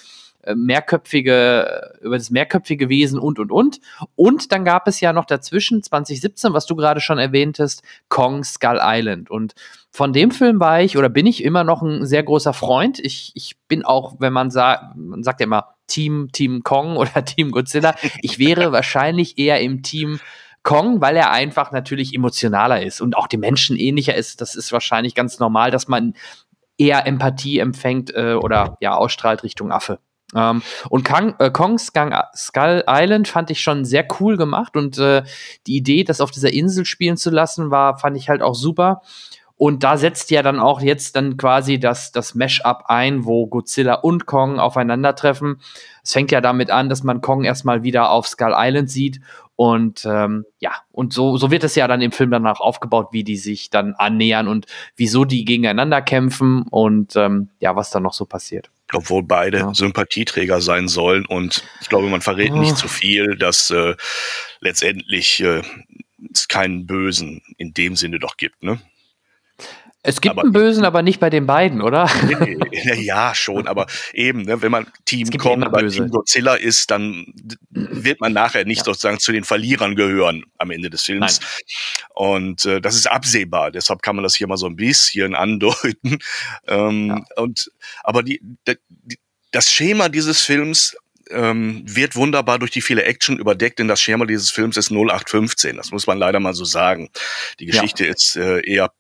[0.53, 3.79] mehrköpfige, über das mehrköpfige Wesen und, und, und.
[4.15, 8.79] Und dann gab es ja noch dazwischen 2017, was du gerade schon erwähntest, Kong Skull
[8.81, 9.31] Island.
[9.31, 9.55] Und
[9.91, 12.99] von dem Film war ich oder bin ich immer noch ein sehr großer Freund.
[12.99, 17.23] Ich, ich bin auch, wenn man sagt, man sagt ja immer Team, Team Kong oder
[17.23, 17.95] Team Godzilla.
[18.21, 20.19] Ich wäre wahrscheinlich eher im Team
[20.63, 24.41] Kong, weil er einfach natürlich emotionaler ist und auch die Menschen ähnlicher ist.
[24.41, 26.13] Das ist wahrscheinlich ganz normal, dass man
[26.77, 29.99] eher Empathie empfängt äh, oder ja ausstrahlt Richtung Affe.
[30.33, 34.97] Ähm, und Kong, äh, Kongs Gang Skull Island fand ich schon sehr cool gemacht und
[34.97, 35.23] äh,
[35.67, 39.01] die Idee, das auf dieser Insel spielen zu lassen, war, fand ich halt auch super.
[39.57, 43.93] Und da setzt ja dann auch jetzt dann quasi das, das Mesh-up ein, wo Godzilla
[43.93, 45.61] und Kong aufeinandertreffen.
[46.03, 49.21] Es fängt ja damit an, dass man Kong erstmal wieder auf Skull Island sieht.
[49.55, 53.23] Und ähm, ja, und so, so wird es ja dann im Film danach aufgebaut, wie
[53.23, 54.65] die sich dann annähern und
[54.97, 58.69] wieso die gegeneinander kämpfen und ähm, ja, was dann noch so passiert.
[58.93, 59.73] Obwohl beide ja.
[59.73, 62.57] Sympathieträger sein sollen und ich glaube, man verrät oh.
[62.57, 63.95] nicht zu viel, dass äh,
[64.59, 65.63] letztendlich äh,
[66.31, 68.79] es keinen Bösen in dem Sinne doch gibt, ne?
[70.07, 72.07] Es gibt aber, einen Bösen, aber nicht bei den beiden, oder?
[72.95, 77.33] ja, schon, aber eben, ne, wenn man Team kommt, bei Team Godzilla ist, dann
[77.71, 78.83] wird man nachher nicht ja.
[78.85, 81.39] sozusagen zu den Verlierern gehören am Ende des Films.
[81.39, 81.49] Nein.
[82.13, 86.19] Und äh, das ist absehbar, deshalb kann man das hier mal so ein bisschen andeuten.
[86.67, 87.41] Ähm, ja.
[87.41, 87.71] Und
[88.03, 89.17] aber die, die,
[89.51, 90.95] das Schema dieses Films
[91.31, 95.77] ähm, wird wunderbar durch die viele Action überdeckt, denn das Schema dieses Films ist 0815.
[95.77, 97.09] Das muss man leider mal so sagen.
[97.59, 98.11] Die Geschichte ja.
[98.11, 98.91] ist äh, eher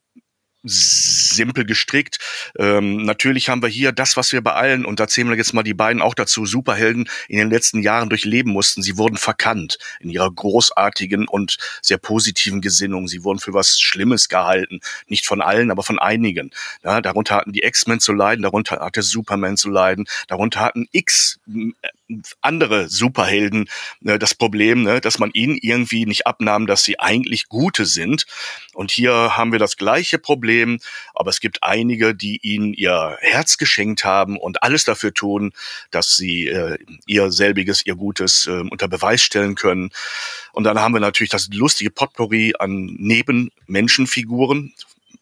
[0.65, 2.19] simpel gestrickt.
[2.57, 5.53] Ähm, natürlich haben wir hier das, was wir bei allen, und da zählen wir jetzt
[5.53, 8.81] mal die beiden auch dazu, Superhelden in den letzten Jahren durchleben mussten.
[8.81, 13.07] Sie wurden verkannt in ihrer großartigen und sehr positiven Gesinnung.
[13.07, 14.79] Sie wurden für was Schlimmes gehalten.
[15.07, 16.51] Nicht von allen, aber von einigen.
[16.83, 21.39] Ja, darunter hatten die X-Men zu leiden, darunter hatte Superman zu leiden, darunter hatten X
[22.41, 23.67] andere Superhelden
[24.03, 28.25] äh, das Problem, ne, dass man ihnen irgendwie nicht abnahm, dass sie eigentlich Gute sind.
[28.73, 30.79] Und hier haben wir das gleiche Problem,
[31.13, 35.51] aber es gibt einige, die ihnen ihr Herz geschenkt haben und alles dafür tun,
[35.91, 39.89] dass sie äh, ihr selbiges, ihr Gutes äh, unter Beweis stellen können.
[40.53, 44.73] Und dann haben wir natürlich das lustige Potpourri an Nebenmenschenfiguren,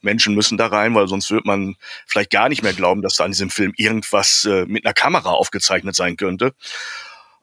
[0.03, 3.25] Menschen müssen da rein, weil sonst wird man vielleicht gar nicht mehr glauben, dass da
[3.25, 6.53] an diesem Film irgendwas äh, mit einer Kamera aufgezeichnet sein könnte.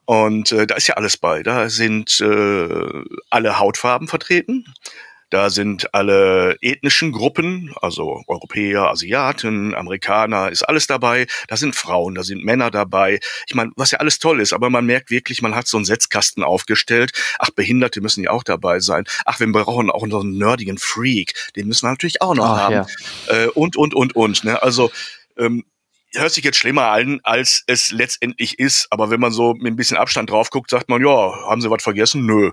[0.05, 1.43] Und äh, da ist ja alles bei.
[1.43, 4.65] Da sind äh, alle Hautfarben vertreten.
[5.31, 11.27] Da sind alle ethnischen Gruppen, also Europäer, Asiaten, Amerikaner, ist alles dabei.
[11.49, 13.21] Da sind Frauen, da sind Männer dabei.
[13.47, 15.87] Ich meine, was ja alles toll ist, aber man merkt wirklich, man hat so einen
[15.87, 17.13] Setzkasten aufgestellt.
[17.39, 19.05] Ach, Behinderte müssen ja auch dabei sein.
[19.25, 21.35] Ach, wir brauchen auch noch einen nerdigen Freak.
[21.55, 22.75] Den müssen wir natürlich auch noch Ach, haben.
[22.75, 22.87] Ja.
[23.29, 24.45] Äh, und, und, und, und.
[24.45, 24.61] Ne?
[24.63, 24.91] Also,
[25.39, 25.65] ähm,
[26.15, 28.89] hört sich jetzt schlimmer an, als es letztendlich ist.
[28.91, 31.09] Aber wenn man so mit ein bisschen Abstand drauf guckt, sagt man, ja,
[31.49, 32.27] haben sie was vergessen?
[32.27, 32.51] Nö.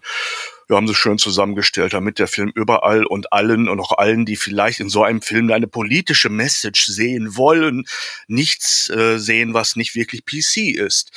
[0.68, 4.36] Wir haben sie schön zusammengestellt, damit der Film überall und allen und auch allen, die
[4.36, 7.86] vielleicht in so einem Film eine politische Message sehen wollen,
[8.28, 11.12] nichts äh, sehen, was nicht wirklich PC ist.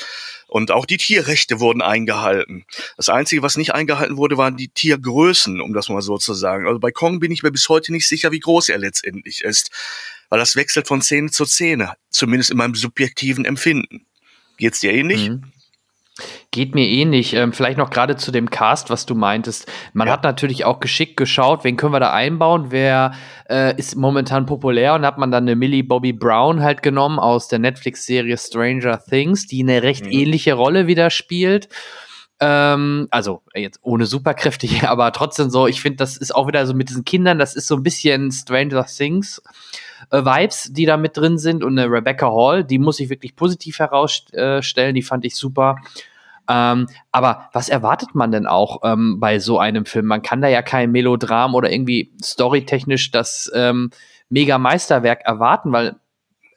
[0.46, 2.64] Und auch die Tierrechte wurden eingehalten.
[2.96, 6.66] Das Einzige, was nicht eingehalten wurde, waren die Tiergrößen, um das mal so zu sagen.
[6.66, 9.70] Also bei Kong bin ich mir bis heute nicht sicher, wie groß er letztendlich ist.
[10.28, 14.06] Weil das wechselt von Szene zu Szene, zumindest in meinem subjektiven Empfinden.
[14.58, 15.28] Geht's dir ähnlich?
[15.28, 15.52] Mhm.
[16.50, 17.35] Geht mir ähnlich.
[17.35, 19.70] Eh ähm, vielleicht noch gerade zu dem Cast, was du meintest.
[19.92, 20.14] Man ja.
[20.14, 23.12] hat natürlich auch geschickt geschaut, wen können wir da einbauen, wer
[23.48, 27.48] äh, ist momentan populär und hat man dann eine Millie Bobby Brown halt genommen aus
[27.48, 30.12] der Netflix-Serie Stranger Things, die eine recht mhm.
[30.12, 31.68] ähnliche Rolle wieder spielt.
[32.42, 36.66] Ähm, also jetzt ohne Superkräfte hier, aber trotzdem so, ich finde, das ist auch wieder
[36.66, 39.42] so mit diesen Kindern, das ist so ein bisschen Stranger Things.
[40.11, 43.37] Äh, Vibes, die da mit drin sind und eine Rebecca Hall, die muss ich wirklich
[43.37, 45.76] positiv herausstellen, die fand ich super.
[46.50, 50.06] Ähm, aber was erwartet man denn auch ähm, bei so einem Film?
[50.06, 53.90] Man kann da ja kein Melodram oder irgendwie storytechnisch das ähm,
[54.28, 55.96] mega Meisterwerk erwarten, weil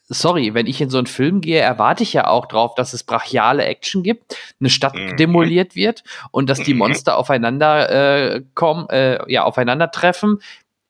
[0.08, 3.04] sorry, wenn ich in so einen Film gehe, erwarte ich ja auch drauf, dass es
[3.04, 5.16] brachiale Action gibt, eine Stadt mhm.
[5.18, 6.80] demoliert wird und dass die mhm.
[6.80, 7.90] Monster aufeinander
[8.34, 10.40] äh, kommen, äh, ja, aufeinandertreffen,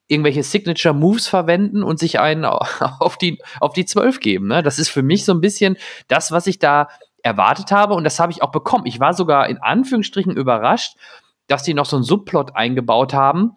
[0.08, 4.48] irgendwelche Signature Moves verwenden und sich einen auf die auf die zwölf geben.
[4.48, 4.62] Ne?
[4.62, 5.76] Das ist für mich so ein bisschen
[6.08, 6.88] das, was ich da
[7.24, 8.86] erwartet habe und das habe ich auch bekommen.
[8.86, 10.96] Ich war sogar in Anführungsstrichen überrascht,
[11.46, 13.52] dass die noch so einen Subplot eingebaut haben.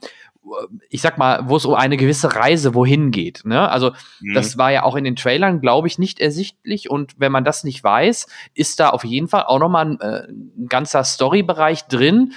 [0.90, 3.42] Ich sag mal, wo es um eine gewisse Reise wohin geht.
[3.44, 3.70] Ne?
[3.70, 4.34] Also, mhm.
[4.34, 6.90] das war ja auch in den Trailern, glaube ich, nicht ersichtlich.
[6.90, 10.28] Und wenn man das nicht weiß, ist da auf jeden Fall auch nochmal ein, äh,
[10.30, 12.32] ein ganzer Storybereich drin,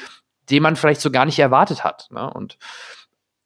[0.51, 2.09] den man vielleicht so gar nicht erwartet hat.
[2.11, 2.29] Ne?
[2.29, 2.59] Und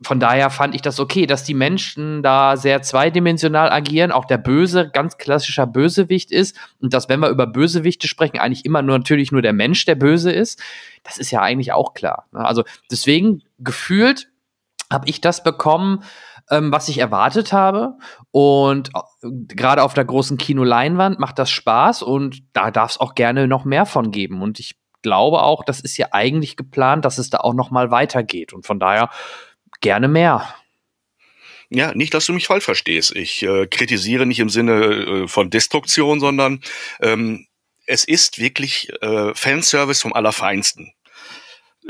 [0.02, 4.38] von daher fand ich das okay, dass die Menschen da sehr zweidimensional agieren, auch der
[4.38, 8.98] Böse ganz klassischer Bösewicht ist und dass, wenn wir über Bösewichte sprechen, eigentlich immer nur
[8.98, 10.60] natürlich nur der Mensch der Böse ist.
[11.04, 12.26] Das ist ja eigentlich auch klar.
[12.32, 12.44] Ne?
[12.44, 14.28] Also deswegen gefühlt
[14.92, 16.02] habe ich das bekommen,
[16.50, 17.96] ähm, was ich erwartet habe.
[18.30, 18.90] Und
[19.22, 23.46] äh, gerade auf der großen Kinoleinwand macht das Spaß und da darf es auch gerne
[23.46, 24.42] noch mehr von geben.
[24.42, 27.90] Und ich glaube auch, das ist ja eigentlich geplant, dass es da auch noch mal
[27.90, 28.52] weitergeht.
[28.52, 29.10] Und von daher
[29.84, 30.54] gerne mehr.
[31.70, 33.14] Ja, nicht, dass du mich falsch verstehst.
[33.14, 34.72] Ich äh, kritisiere nicht im Sinne
[35.24, 36.60] äh, von Destruktion, sondern
[37.00, 37.46] ähm,
[37.86, 40.92] es ist wirklich äh, Fanservice vom Allerfeinsten.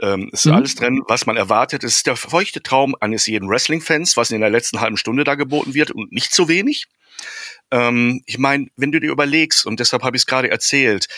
[0.03, 0.57] Ähm, es ist mhm.
[0.57, 1.85] alles drin, was man erwartet.
[1.85, 5.37] Es ist der feuchte Traum eines jeden Wrestling-Fans, was in der letzten halben Stunde da
[5.37, 6.87] geboten wird und nicht zu wenig.
[7.71, 11.09] Ähm, ich meine, wenn du dir überlegst, und deshalb habe ich es gerade erzählt,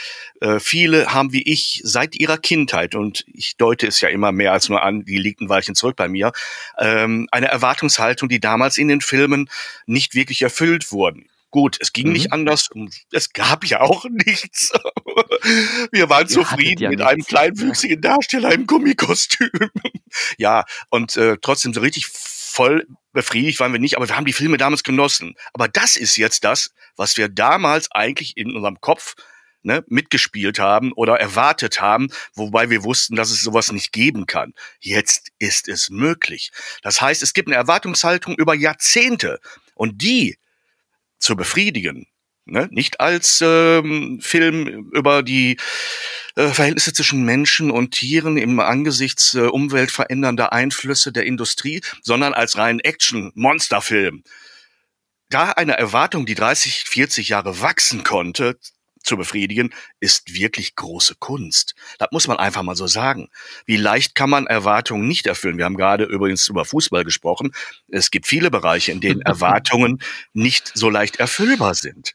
[0.40, 4.52] äh, viele haben wie ich seit ihrer Kindheit, und ich deute es ja immer mehr
[4.52, 6.32] als nur an, die liegt ein Weilchen zurück bei mir,
[6.78, 9.50] ähm, eine Erwartungshaltung, die damals in den Filmen
[9.86, 11.28] nicht wirklich erfüllt wurden.
[11.50, 12.12] Gut, es ging mhm.
[12.12, 12.68] nicht anders.
[13.12, 14.72] Es gab ja auch nichts.
[15.90, 19.50] Wir waren zufrieden ja mit einem kleinwüchsigen Darsteller im Gummikostüm.
[20.38, 22.08] ja, und äh, trotzdem so richtig
[22.56, 25.34] voll befriedigt waren wir nicht, aber wir haben die Filme damals genossen.
[25.52, 29.14] Aber das ist jetzt das, was wir damals eigentlich in unserem Kopf
[29.62, 34.54] ne, mitgespielt haben oder erwartet haben, wobei wir wussten, dass es sowas nicht geben kann.
[34.80, 36.50] Jetzt ist es möglich.
[36.80, 39.38] Das heißt, es gibt eine Erwartungshaltung über Jahrzehnte
[39.74, 40.38] und die
[41.18, 42.06] zu befriedigen,
[42.46, 45.58] ne, nicht als ähm, Film über die
[46.36, 52.56] äh, Verhältnisse zwischen Menschen und Tieren im Angesichts äh, umweltverändernder Einflüsse der Industrie, sondern als
[52.58, 54.22] rein Action-Monsterfilm.
[55.30, 58.58] Da eine Erwartung, die 30, 40 Jahre wachsen konnte,
[59.02, 61.74] zu befriedigen, ist wirklich große Kunst.
[61.98, 63.28] Das muss man einfach mal so sagen.
[63.64, 65.56] Wie leicht kann man Erwartungen nicht erfüllen?
[65.56, 67.52] Wir haben gerade übrigens über Fußball gesprochen.
[67.88, 70.02] Es gibt viele Bereiche, in denen Erwartungen
[70.34, 72.14] nicht so leicht erfüllbar sind.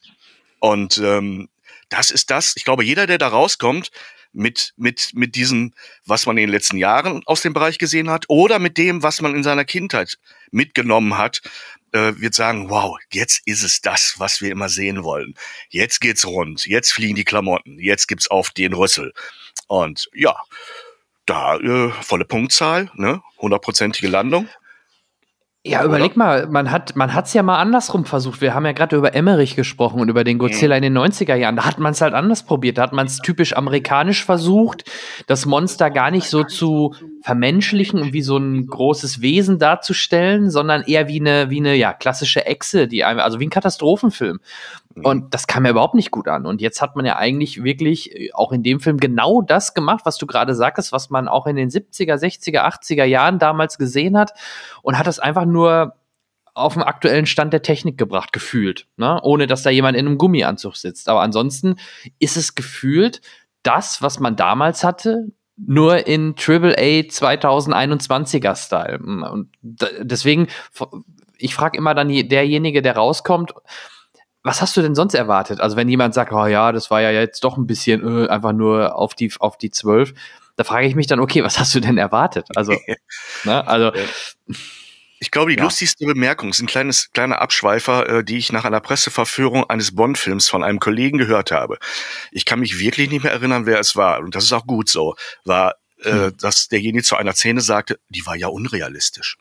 [0.59, 1.49] Und ähm,
[1.91, 2.53] das ist das.
[2.55, 3.91] Ich glaube, jeder, der da rauskommt,
[4.33, 5.73] mit, mit, mit diesem,
[6.05, 9.21] was man in den letzten Jahren aus dem Bereich gesehen hat, oder mit dem, was
[9.21, 10.17] man in seiner Kindheit
[10.51, 11.41] mitgenommen hat,
[11.91, 15.35] äh, wird sagen, wow, jetzt ist es das, was wir immer sehen wollen.
[15.69, 19.13] Jetzt geht's rund, jetzt fliegen die Klamotten, jetzt gibt's auf den Rüssel.
[19.67, 20.35] Und ja,
[21.25, 24.47] da äh, volle Punktzahl, ne, hundertprozentige Landung.
[25.63, 28.41] Ja, überleg mal, man hat man hat's ja mal andersrum versucht.
[28.41, 30.83] Wir haben ja gerade über Emmerich gesprochen und über den Godzilla mhm.
[30.83, 31.55] in den 90er Jahren.
[31.55, 32.79] Da hat man es halt anders probiert.
[32.79, 34.89] Da hat man es typisch amerikanisch versucht,
[35.27, 40.81] das Monster gar nicht so zu vermenschlichen und wie so ein großes Wesen darzustellen, sondern
[40.81, 44.39] eher wie eine wie eine ja klassische Echse, die einem, also wie ein Katastrophenfilm.
[44.95, 45.05] Mhm.
[45.05, 46.45] Und das kam ja überhaupt nicht gut an.
[46.45, 50.01] Und jetzt hat man ja eigentlich wirklich äh, auch in dem Film genau das gemacht,
[50.05, 54.17] was du gerade sagtest, was man auch in den 70er, 60er, 80er Jahren damals gesehen
[54.17, 54.33] hat
[54.81, 55.95] und hat das einfach nur
[56.53, 59.19] auf den aktuellen Stand der Technik gebracht, gefühlt, ne?
[59.23, 61.07] ohne dass da jemand in einem Gummianzug sitzt.
[61.07, 61.75] Aber ansonsten
[62.19, 63.21] ist es gefühlt
[63.63, 68.99] das, was man damals hatte, nur in AAA 2021er Style.
[68.99, 70.47] Und deswegen,
[71.37, 73.53] ich frage immer dann derjenige, der rauskommt,
[74.43, 75.59] was hast du denn sonst erwartet?
[75.61, 78.53] Also wenn jemand sagt, oh ja, das war ja jetzt doch ein bisschen äh, einfach
[78.53, 80.13] nur auf die auf die zwölf,
[80.55, 82.47] da frage ich mich dann, okay, was hast du denn erwartet?
[82.55, 82.73] Also,
[83.43, 83.91] ne, also
[85.19, 85.63] ich glaube, die ja.
[85.63, 90.49] lustigste Bemerkung ist ein kleines kleiner Abschweifer, äh, die ich nach einer Presseverführung eines Bond-Films
[90.49, 91.77] von einem Kollegen gehört habe.
[92.31, 94.89] Ich kann mich wirklich nicht mehr erinnern, wer es war, und das ist auch gut
[94.89, 95.15] so.
[95.45, 96.37] War, äh, hm.
[96.37, 99.37] dass derjenige zu einer Szene sagte, die war ja unrealistisch.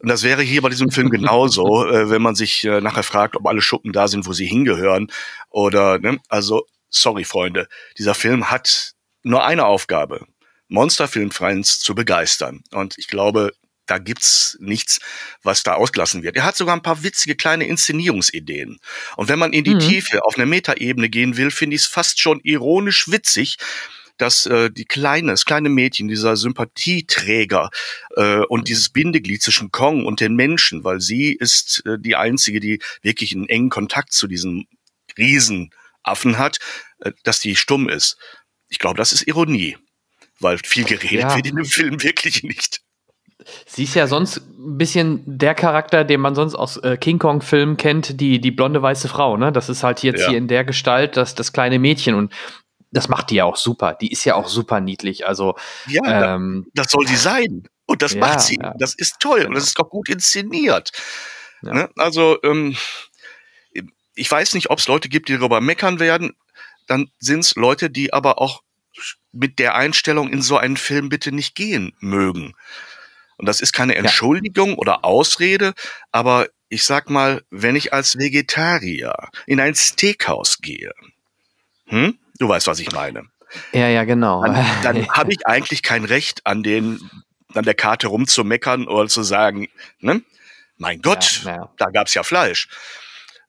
[0.00, 3.36] Und das wäre hier bei diesem Film genauso, äh, wenn man sich äh, nachher fragt,
[3.36, 5.08] ob alle Schuppen da sind, wo sie hingehören.
[5.50, 6.18] Oder, ne?
[6.28, 8.92] also, sorry, Freunde, dieser Film hat
[9.22, 10.26] nur eine Aufgabe,
[10.68, 12.62] Monsterfilmfans zu begeistern.
[12.72, 13.52] Und ich glaube,
[13.86, 15.00] da gibt's nichts,
[15.42, 16.36] was da ausgelassen wird.
[16.36, 18.78] Er hat sogar ein paar witzige kleine Inszenierungsideen.
[19.16, 19.80] Und wenn man in die mhm.
[19.80, 23.56] Tiefe auf eine Metaebene gehen will, finde ich es fast schon ironisch witzig,
[24.18, 27.70] dass äh, die kleine, das kleine Mädchen, dieser Sympathieträger
[28.16, 32.60] äh, und dieses Bindeglied zwischen Kong und den Menschen, weil sie ist äh, die einzige,
[32.60, 34.66] die wirklich einen engen Kontakt zu diesem
[35.16, 36.58] Riesenaffen hat,
[37.00, 38.16] äh, dass die stumm ist.
[38.68, 39.76] Ich glaube, das ist Ironie,
[40.40, 41.36] weil viel geredet ja.
[41.36, 42.80] wird in dem Film wirklich nicht.
[43.66, 47.76] Sie ist ja sonst ein bisschen der Charakter, den man sonst aus äh, King Kong-Filmen
[47.76, 49.52] kennt, die, die blonde weiße Frau, ne?
[49.52, 50.30] Das ist halt jetzt ja.
[50.30, 52.14] hier in der Gestalt das, das kleine Mädchen.
[52.14, 52.32] Und
[52.90, 53.94] das macht die ja auch super.
[53.94, 55.26] Die ist ja auch super niedlich.
[55.26, 57.64] Also ja, ähm, das soll sie sein.
[57.86, 58.58] Und das ja, macht sie.
[58.60, 58.74] Ja.
[58.78, 60.90] Das ist toll und das ist auch gut inszeniert.
[61.62, 61.72] Ja.
[61.72, 61.90] Ne?
[61.96, 62.76] Also ähm,
[64.14, 66.34] ich weiß nicht, ob es Leute gibt, die darüber meckern werden.
[66.86, 68.62] Dann sind es Leute, die aber auch
[69.32, 72.54] mit der Einstellung in so einen Film bitte nicht gehen mögen.
[73.36, 75.74] Und das ist keine Entschuldigung oder Ausrede,
[76.10, 79.14] aber ich sag mal, wenn ich als Vegetarier
[79.46, 80.92] in ein Steakhouse gehe,
[81.86, 82.18] hm?
[82.38, 83.24] Du weißt, was ich meine.
[83.72, 84.42] Ja, ja, genau.
[84.42, 87.00] Dann, dann habe ich eigentlich kein Recht, an den,
[87.54, 89.68] an der Karte rumzumeckern oder zu sagen,
[90.00, 90.22] ne?
[90.78, 91.72] Mein Gott, ja, ja.
[91.78, 92.68] da gab's ja Fleisch.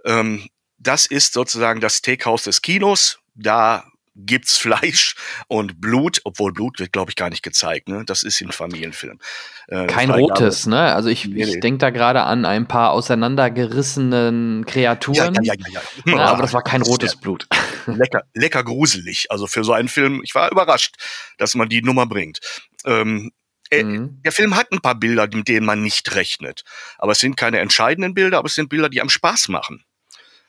[0.06, 0.47] Ähm,
[0.78, 3.19] das ist sozusagen das Steakhouse des Kinos.
[3.36, 3.84] Da
[4.17, 5.15] gibt's Fleisch
[5.47, 7.88] und Blut, obwohl Blut wird, glaube ich, gar nicht gezeigt.
[7.88, 8.03] Ne?
[8.06, 9.19] Das ist ein Familienfilm.
[9.67, 10.93] Äh, Kein rotes, ne?
[10.93, 15.36] Also ich, nee, ich denke da gerade an ein paar auseinandergerissenen Kreaturen.
[15.36, 15.82] Ja, ja, ja, ja.
[16.06, 16.15] ja.
[16.15, 16.21] Ne?
[16.21, 17.47] aber das war kein rotes Blut.
[17.86, 19.27] Lecker, lecker gruselig.
[19.30, 20.95] Also für so einen Film, ich war überrascht,
[21.38, 22.39] dass man die Nummer bringt.
[22.86, 23.32] Ähm,
[23.69, 24.21] äh, mhm.
[24.23, 26.63] Der Film hat ein paar Bilder, mit denen man nicht rechnet.
[26.97, 29.84] Aber es sind keine entscheidenden Bilder, aber es sind Bilder, die einem Spaß machen.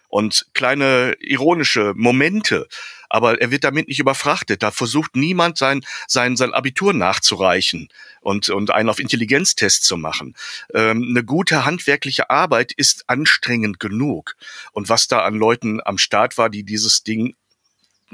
[0.09, 2.67] Und kleine ironische Momente
[3.09, 4.63] aber er wird damit nicht überfrachtet.
[4.63, 7.89] Da versucht niemand sein, sein, sein Abitur nachzureichen
[8.21, 10.35] und, und einen auf Intelligenztest zu machen.
[10.75, 14.37] Ähm, eine gute handwerkliche Arbeit ist anstrengend genug.
[14.73, 17.35] Und was da an Leuten am Start war, die dieses Ding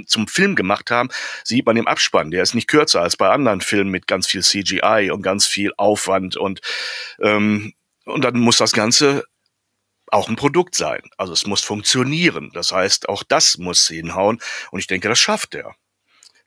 [0.06, 1.08] zum Film gemacht haben,
[1.44, 2.32] sieht man im Abspann.
[2.32, 5.72] Der ist nicht kürzer als bei anderen Filmen mit ganz viel CGI und ganz viel
[5.76, 6.60] Aufwand und
[7.20, 7.74] ähm,
[8.06, 9.24] und dann muss das Ganze
[10.08, 11.02] auch ein Produkt sein.
[11.16, 12.50] Also es muss funktionieren.
[12.54, 14.40] Das heißt, auch das muss hinhauen.
[14.70, 15.74] Und ich denke, das schafft er.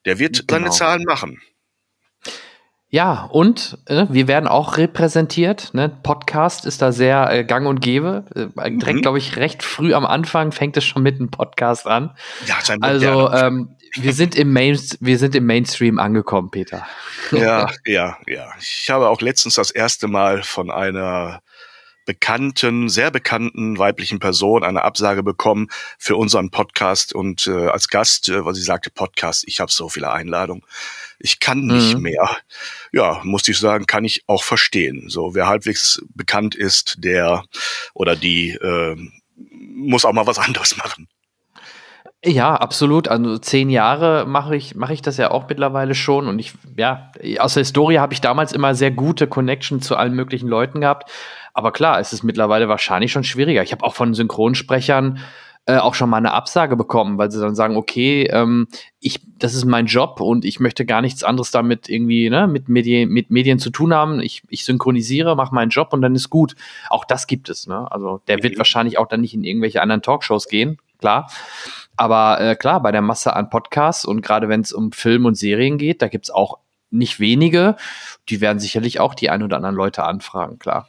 [0.05, 0.59] Der wird genau.
[0.59, 1.41] seine Zahlen machen.
[2.89, 5.73] Ja, und äh, wir werden auch repräsentiert.
[5.73, 5.89] Ne?
[5.89, 8.23] Podcast ist da sehr äh, gang und gäbe.
[8.33, 9.01] Äh, direkt, mhm.
[9.01, 12.15] glaube ich, recht früh am Anfang fängt es schon mit einem Podcast an.
[12.45, 16.87] Ja, sein also ähm, wir sind im Main, wir sind im Mainstream angekommen, Peter.
[17.31, 18.53] Ja, ja, ja.
[18.59, 21.41] Ich habe auch letztens das erste Mal von einer
[22.07, 25.67] bekannten, sehr bekannten weiblichen Person eine Absage bekommen
[25.99, 29.89] für unseren Podcast und äh, als Gast, äh, weil sie sagte, Podcast, ich habe so
[29.89, 30.63] viele Einladungen.
[31.19, 32.03] Ich kann nicht mhm.
[32.03, 32.37] mehr.
[32.91, 35.09] Ja, musste ich sagen, kann ich auch verstehen.
[35.09, 37.43] So, wer halbwegs bekannt ist, der
[37.93, 38.95] oder die äh,
[39.35, 41.07] muss auch mal was anderes machen.
[42.25, 43.07] Ja, absolut.
[43.07, 46.27] Also zehn Jahre mache ich, mache ich das ja auch mittlerweile schon.
[46.27, 50.13] Und ich, ja, aus der Historie habe ich damals immer sehr gute Connection zu allen
[50.13, 51.11] möglichen Leuten gehabt.
[51.57, 53.63] Aber klar, es ist mittlerweile wahrscheinlich schon schwieriger.
[53.63, 55.17] Ich habe auch von Synchronsprechern
[55.65, 58.67] äh, auch schon mal eine Absage bekommen, weil sie dann sagen, okay, ähm,
[58.99, 62.69] ich, das ist mein Job und ich möchte gar nichts anderes damit irgendwie ne, mit,
[62.69, 64.19] Medien, mit Medien zu tun haben.
[64.19, 66.55] Ich, ich synchronisiere, mache meinen Job und dann ist gut.
[66.91, 67.65] Auch das gibt es.
[67.65, 67.91] Ne?
[67.91, 68.59] Also der wird mhm.
[68.59, 71.27] wahrscheinlich auch dann nicht in irgendwelche anderen Talkshows gehen, klar.
[71.95, 75.33] Aber äh, klar, bei der Masse an Podcasts und gerade wenn es um Film und
[75.33, 76.59] Serien geht, da gibt's auch
[76.91, 77.77] nicht wenige.
[78.29, 80.87] Die werden sicherlich auch die ein oder anderen Leute anfragen, klar.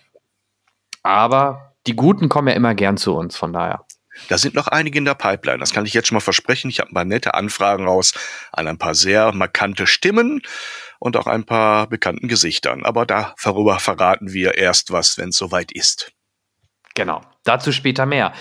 [1.08, 3.86] Aber die Guten kommen ja immer gern zu uns, von daher.
[4.28, 5.58] Da sind noch einige in der Pipeline.
[5.58, 6.68] Das kann ich jetzt schon mal versprechen.
[6.68, 8.12] Ich habe ein paar nette Anfragen raus
[8.52, 10.42] an ein paar sehr markante Stimmen
[10.98, 12.84] und auch ein paar bekannten Gesichtern.
[12.84, 16.12] Aber darüber verraten wir erst was, wenn es soweit ist.
[16.94, 17.22] Genau.
[17.42, 18.34] Dazu später mehr.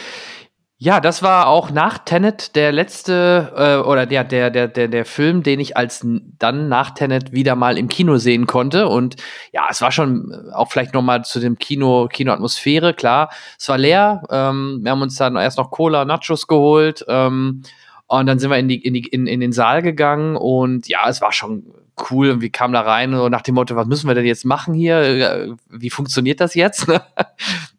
[0.80, 5.06] Ja, das war auch nach Tenet der letzte äh, oder der, der, der, der, der
[5.06, 6.06] Film, den ich als
[6.38, 8.88] dann nach Tenet wieder mal im Kino sehen konnte.
[8.88, 9.16] Und
[9.52, 13.32] ja, es war schon äh, auch vielleicht noch mal zu dem Kino, Kinoatmosphäre, klar.
[13.58, 14.22] Es war leer.
[14.30, 17.04] Ähm, wir haben uns dann erst noch Cola, Nachos geholt.
[17.08, 17.63] Ähm,
[18.06, 21.10] und dann sind wir in, die, in, die, in, in den Saal gegangen und ja,
[21.10, 21.74] es war schon
[22.10, 24.46] cool und wir kamen da rein und nach dem Motto, was müssen wir denn jetzt
[24.46, 25.00] machen hier?
[25.00, 26.88] Äh, wie funktioniert das jetzt?
[26.88, 27.00] dann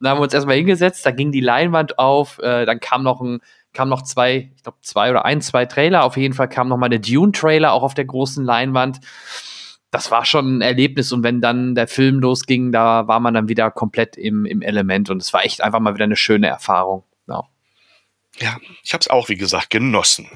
[0.02, 3.40] haben wir uns erstmal hingesetzt, da ging die Leinwand auf, äh, dann kam noch ein
[3.72, 6.04] kam noch zwei, ich glaube zwei oder ein, zwei Trailer.
[6.04, 9.00] Auf jeden Fall kam noch mal der Dune-Trailer auch auf der großen Leinwand.
[9.90, 13.48] Das war schon ein Erlebnis und wenn dann der Film losging, da war man dann
[13.48, 17.04] wieder komplett im, im Element und es war echt einfach mal wieder eine schöne Erfahrung.
[17.26, 17.44] Ja,
[18.38, 20.28] ja ich habe es auch, wie gesagt, genossen.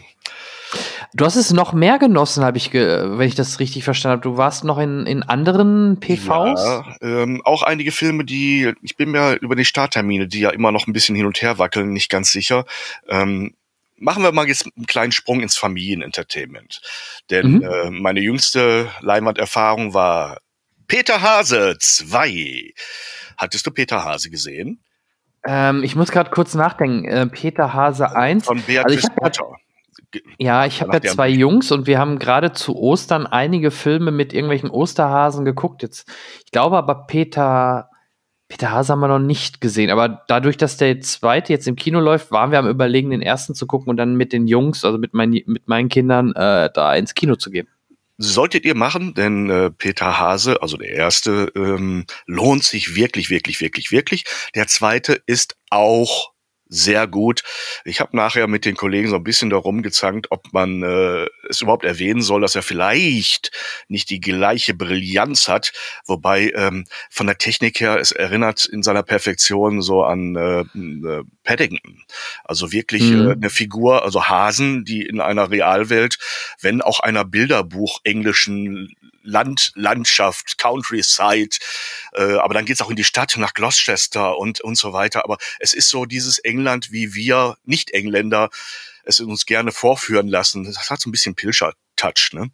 [1.15, 4.23] Du hast es noch mehr genossen, habe ich, wenn ich das richtig verstanden habe.
[4.23, 6.61] Du warst noch in, in anderen PVs?
[6.61, 10.73] Ja, ähm, auch einige Filme, die, ich bin mir über die Starttermine, die ja immer
[10.73, 12.65] noch ein bisschen hin und her wackeln, nicht ganz sicher.
[13.09, 13.55] Ähm,
[13.99, 16.81] machen wir mal jetzt einen kleinen Sprung ins Familienentertainment.
[17.29, 17.63] Denn mhm.
[17.63, 20.39] äh, meine jüngste Leinwanderfahrung war
[20.89, 22.73] Peter Hase 2.
[23.37, 24.81] Hattest du Peter Hase gesehen?
[25.45, 27.05] Ähm, ich muss gerade kurz nachdenken.
[27.05, 28.47] Äh, Peter Hase 1.
[28.47, 29.57] Von Beatrice also Potter.
[30.39, 34.33] Ja, ich habe ja zwei Jungs und wir haben gerade zu Ostern einige Filme mit
[34.33, 35.83] irgendwelchen Osterhasen geguckt.
[35.83, 36.09] Jetzt,
[36.45, 37.89] ich glaube aber Peter,
[38.49, 39.91] Peter Hase haben wir noch nicht gesehen.
[39.91, 43.55] Aber dadurch, dass der zweite jetzt im Kino läuft, waren wir am überlegen, den ersten
[43.55, 46.95] zu gucken und dann mit den Jungs, also mit, mein, mit meinen Kindern, äh, da
[46.95, 47.69] ins Kino zu gehen.
[48.19, 53.61] Solltet ihr machen, denn äh, Peter Hase, also der erste, ähm, lohnt sich wirklich, wirklich,
[53.63, 54.25] wirklich, wirklich.
[54.55, 56.32] Der zweite ist auch
[56.73, 57.43] sehr gut.
[57.85, 61.61] Ich habe nachher mit den Kollegen so ein bisschen darum gezankt, ob man äh, es
[61.61, 63.51] überhaupt erwähnen soll, dass er vielleicht
[63.89, 65.73] nicht die gleiche Brillanz hat,
[66.07, 71.25] wobei ähm, von der Technik her es erinnert in seiner Perfektion so an äh, äh,
[71.45, 72.05] Paddington.
[72.43, 73.29] Also wirklich mhm.
[73.29, 76.17] äh, eine Figur, also Hasen, die in einer Realwelt,
[76.63, 81.57] wenn auch einer Bilderbuch englischen Land, Landschaft, Countryside,
[82.13, 85.25] äh, aber dann geht's auch in die Stadt nach Gloucester und und so weiter.
[85.25, 88.51] Aber es ist so dieses England, wie wir Nicht-Engländer
[89.05, 90.65] es uns gerne vorführen lassen.
[90.65, 91.75] Das hat so ein bisschen Pilcher.
[91.95, 92.51] Touch, ne?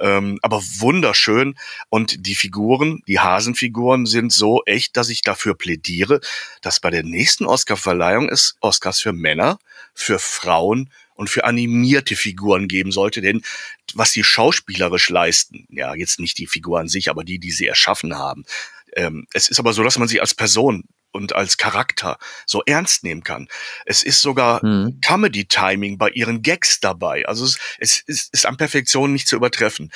[0.00, 1.56] Ähm, aber wunderschön.
[1.88, 6.20] Und die Figuren, die Hasenfiguren sind so echt, dass ich dafür plädiere,
[6.60, 9.58] dass bei der nächsten Oscarverleihung es Oscars für Männer,
[9.94, 10.90] für Frauen
[11.22, 13.42] und für animierte Figuren geben sollte, denn
[13.94, 17.66] was sie schauspielerisch leisten, ja, jetzt nicht die Figur an sich, aber die, die sie
[17.66, 18.44] erschaffen haben.
[18.96, 20.82] Ähm, es ist aber so, dass man sie als Person
[21.12, 23.48] und als Charakter so ernst nehmen kann.
[23.86, 25.00] Es ist sogar mhm.
[25.00, 27.26] Comedy-Timing bei ihren Gags dabei.
[27.26, 29.92] Also es, es, es ist an Perfektion nicht zu übertreffen.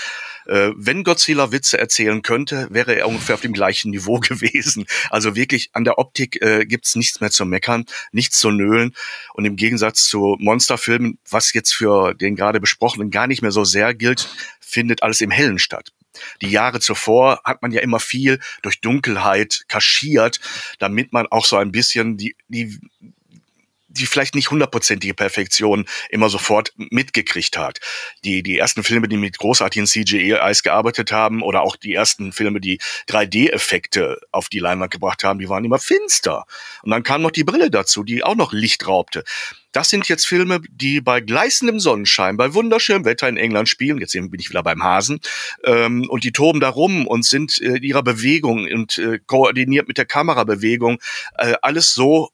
[0.47, 4.87] Äh, wenn Godzilla Witze erzählen könnte, wäre er ungefähr auf dem gleichen Niveau gewesen.
[5.11, 8.95] Also wirklich an der Optik äh, gibt's nichts mehr zu meckern, nichts zu nölen.
[9.35, 13.65] Und im Gegensatz zu Monsterfilmen, was jetzt für den gerade besprochenen gar nicht mehr so
[13.65, 14.29] sehr gilt,
[14.61, 15.93] findet alles im Hellen statt.
[16.43, 20.41] Die Jahre zuvor hat man ja immer viel durch Dunkelheit kaschiert,
[20.79, 22.79] damit man auch so ein bisschen die, die
[23.99, 27.81] die vielleicht nicht hundertprozentige Perfektion immer sofort mitgekriegt hat.
[28.25, 32.61] Die, die ersten Filme, die mit großartigen CGI-Eis gearbeitet haben oder auch die ersten Filme,
[32.61, 32.79] die
[33.09, 36.45] 3D-Effekte auf die Leinwand gebracht haben, die waren immer finster.
[36.83, 39.25] Und dann kam noch die Brille dazu, die auch noch Licht raubte.
[39.77, 43.99] Das sind jetzt Filme, die bei gleißendem Sonnenschein, bei wunderschönem Wetter in England spielen.
[43.99, 45.21] Jetzt bin ich wieder beim Hasen.
[45.65, 49.99] Ähm, und die toben da rum und sind äh, ihrer Bewegung und äh, koordiniert mit
[49.99, 50.99] der Kamerabewegung
[51.37, 52.31] äh, alles so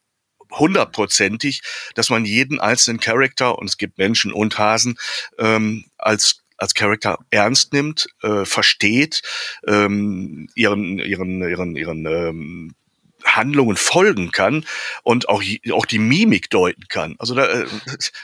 [0.58, 1.62] hundertprozentig,
[1.94, 4.96] dass man jeden einzelnen Charakter, und es gibt Menschen und Hasen,
[5.38, 9.22] ähm, als als Charakter ernst nimmt, äh, versteht,
[9.66, 12.74] ähm, ihren ihren ihren ihren ähm,
[13.24, 14.64] Handlungen folgen kann
[15.02, 15.42] und auch,
[15.72, 17.16] auch die Mimik deuten kann.
[17.18, 17.66] Also da, äh,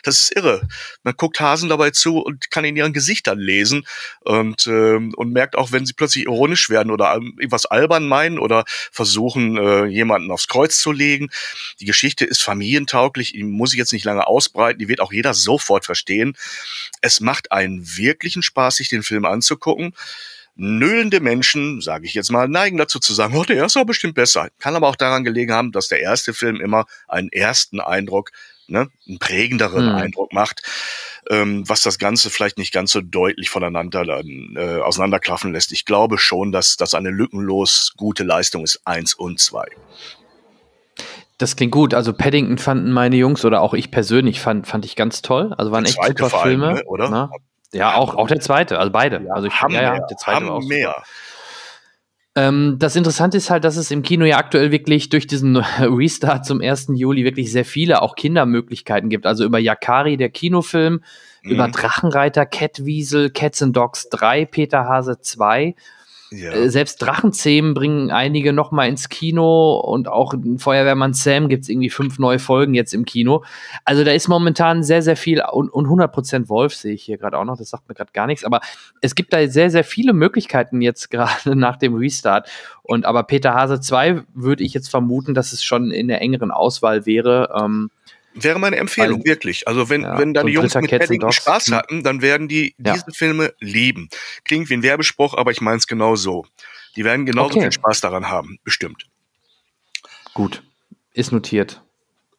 [0.03, 0.69] das ist irre.
[1.03, 3.87] Man guckt Hasen dabei zu und kann in ihren Gesichtern lesen
[4.21, 8.65] und, ähm, und merkt auch, wenn sie plötzlich ironisch werden oder irgendwas albern meinen oder
[8.67, 11.31] versuchen, äh, jemanden aufs Kreuz zu legen.
[11.81, 15.35] Die Geschichte ist familientauglich, die muss ich jetzt nicht lange ausbreiten, die wird auch jeder
[15.35, 16.37] sofort verstehen.
[17.01, 19.95] Es macht einen wirklichen Spaß, sich den Film anzugucken.
[20.61, 24.15] Nöhlende Menschen, sage ich jetzt mal, neigen dazu zu sagen, oh, der erste war bestimmt
[24.15, 24.49] besser.
[24.59, 28.33] Kann aber auch daran gelegen haben, dass der erste Film immer einen ersten Eindruck,
[28.67, 29.95] ne, einen prägenderen mhm.
[29.95, 30.63] Eindruck macht,
[31.31, 35.71] ähm, was das Ganze vielleicht nicht ganz so deutlich voneinander dann, äh, auseinanderklaffen lässt.
[35.71, 39.69] Ich glaube schon, dass das eine lückenlos gute Leistung ist, eins und zwei.
[41.39, 41.95] Das klingt gut.
[41.95, 45.55] Also Paddington fanden meine Jungs oder auch ich persönlich fand, fand ich ganz toll.
[45.57, 47.11] Also waren echt super Filme, ne, oder?
[47.11, 47.31] Na?
[47.73, 49.23] Ja, auch, auch der zweite, also beide.
[49.27, 51.03] Ja, also ich, haben ja, ja, der zweite haben mehr.
[52.35, 56.47] Ähm, das Interessante ist halt, dass es im Kino ja aktuell wirklich durch diesen Restart
[56.47, 56.89] zum 1.
[56.95, 59.27] Juli wirklich sehr viele auch Kindermöglichkeiten gibt.
[59.27, 61.03] Also über Yakari, der Kinofilm,
[61.43, 61.51] mhm.
[61.51, 65.75] über Drachenreiter, Catwiesel, Cats and Dogs 3, Peter Hase 2
[66.31, 66.53] ja.
[66.53, 71.69] Äh, selbst Drachenzähmen bringen einige noch mal ins Kino und auch Feuerwehrmann Sam gibt es
[71.69, 73.45] irgendwie fünf neue Folgen jetzt im Kino.
[73.85, 77.39] Also da ist momentan sehr, sehr viel und, und 100% Wolf sehe ich hier gerade
[77.39, 78.61] auch noch, das sagt mir gerade gar nichts, aber
[79.01, 82.49] es gibt da sehr, sehr viele Möglichkeiten jetzt gerade nach dem Restart
[82.83, 86.51] und aber Peter Hase 2 würde ich jetzt vermuten, dass es schon in der engeren
[86.51, 87.55] Auswahl wäre.
[87.55, 87.91] Ähm,
[88.35, 89.67] Wäre meine Empfehlung, Weil, wirklich.
[89.67, 91.75] Also wenn, ja, wenn deine so Jungs mit Paddington Spaß hm.
[91.75, 92.95] hatten, dann werden die ja.
[92.95, 94.09] diese Filme lieben.
[94.45, 96.47] Klingt wie ein Werbespruch, aber ich meine es genau so.
[96.97, 97.63] Die werden genauso okay.
[97.63, 99.07] viel Spaß daran haben, bestimmt.
[100.35, 100.63] Gut,
[101.13, 101.83] ist notiert.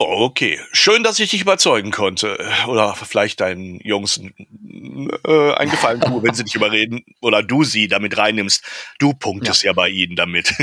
[0.01, 2.39] Okay, schön, dass ich dich überzeugen konnte.
[2.67, 7.03] Oder vielleicht deinen Jungs äh, einen Gefallen tue, wenn sie dich überreden.
[7.19, 8.63] Oder du sie damit reinnimmst.
[8.97, 10.53] Du punktest ja, ja bei ihnen damit.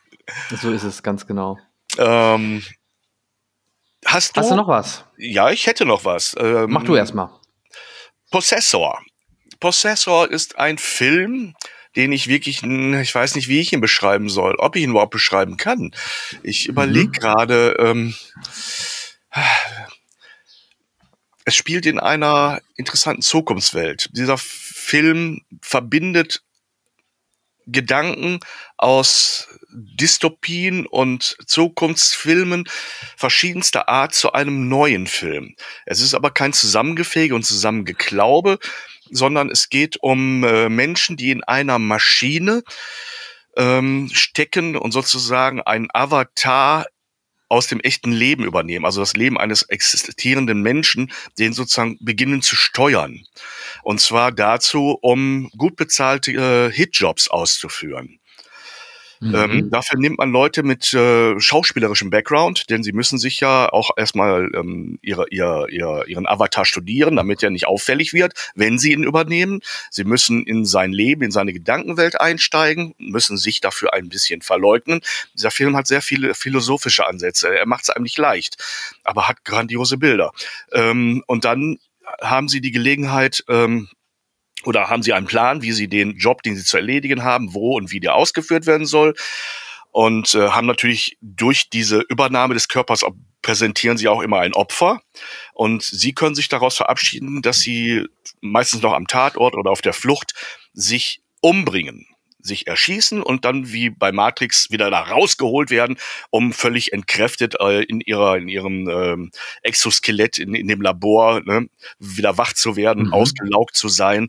[0.60, 1.58] so ist es, ganz genau.
[1.98, 2.62] Ähm,
[4.06, 5.04] Hast du, Hast du noch was?
[5.18, 6.34] Ja, ich hätte noch was.
[6.38, 7.28] Ähm, Mach du erstmal.
[8.30, 9.02] Possessor.
[9.58, 11.54] Possessor ist ein Film,
[11.96, 15.12] den ich wirklich, ich weiß nicht, wie ich ihn beschreiben soll, ob ich ihn überhaupt
[15.12, 15.92] beschreiben kann.
[16.42, 17.12] Ich überlege mhm.
[17.12, 18.14] gerade, ähm,
[21.44, 24.10] es spielt in einer interessanten Zukunftswelt.
[24.12, 26.42] Dieser Film verbindet
[27.66, 28.40] Gedanken
[28.76, 32.64] aus Dystopien und Zukunftsfilmen
[33.16, 35.54] verschiedenster Art zu einem neuen Film.
[35.84, 38.58] Es ist aber kein Zusammengefege und Zusammengeklaube,
[39.10, 42.62] sondern es geht um äh, Menschen, die in einer Maschine
[43.56, 46.86] ähm, stecken und sozusagen ein Avatar
[47.48, 52.56] aus dem echten Leben übernehmen, also das Leben eines existierenden Menschen, den sozusagen beginnen zu
[52.56, 53.24] steuern.
[53.86, 58.18] Und zwar dazu, um gut bezahlte äh, Hitjobs auszuführen.
[59.20, 59.34] Mhm.
[59.36, 63.90] Ähm, dafür nimmt man Leute mit äh, schauspielerischem Background, denn sie müssen sich ja auch
[63.96, 68.90] erstmal ähm, ihre, ihr, ihr, ihren Avatar studieren, damit er nicht auffällig wird, wenn sie
[68.90, 69.60] ihn übernehmen.
[69.92, 75.00] Sie müssen in sein Leben, in seine Gedankenwelt einsteigen, müssen sich dafür ein bisschen verleugnen.
[75.34, 77.56] Dieser Film hat sehr viele philosophische Ansätze.
[77.56, 78.56] Er macht es einem nicht leicht,
[79.04, 80.32] aber hat grandiose Bilder.
[80.72, 81.78] Ähm, und dann
[82.20, 83.88] haben sie die Gelegenheit, ähm,
[84.64, 87.76] oder haben Sie einen Plan, wie Sie den Job, den Sie zu erledigen haben, wo
[87.76, 89.14] und wie der ausgeführt werden soll?
[89.92, 93.04] Und äh, haben natürlich durch diese Übernahme des Körpers
[93.42, 95.00] präsentieren Sie auch immer ein Opfer.
[95.54, 98.06] Und Sie können sich daraus verabschieden, dass Sie
[98.40, 100.34] meistens noch am Tatort oder auf der Flucht
[100.72, 102.06] sich umbringen
[102.46, 105.96] sich erschießen und dann wie bei Matrix wieder da rausgeholt werden,
[106.30, 109.30] um völlig entkräftet äh, in ihrer in ihrem ähm,
[109.62, 111.68] Exoskelett in, in dem Labor ne,
[111.98, 113.12] wieder wach zu werden, mhm.
[113.12, 114.28] ausgelaugt zu sein.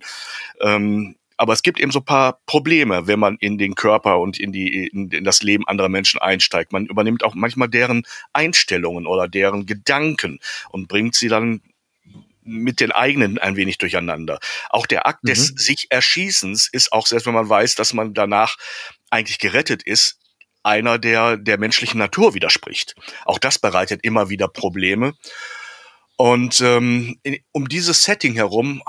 [0.61, 4.51] Ähm, aber es gibt eben so paar Probleme, wenn man in den Körper und in
[4.51, 6.73] die in, in das Leben anderer Menschen einsteigt.
[6.73, 8.03] Man übernimmt auch manchmal deren
[8.33, 10.39] Einstellungen oder deren Gedanken
[10.69, 11.61] und bringt sie dann
[12.47, 14.39] mit den eigenen ein wenig durcheinander.
[14.69, 15.29] Auch der Akt mhm.
[15.29, 18.57] des sich Erschießens ist auch, selbst wenn man weiß, dass man danach
[19.09, 20.17] eigentlich gerettet ist,
[20.63, 22.95] einer, der der menschlichen Natur widerspricht.
[23.25, 25.13] Auch das bereitet immer wieder Probleme.
[26.17, 27.19] Und ähm,
[27.51, 28.81] um dieses Setting herum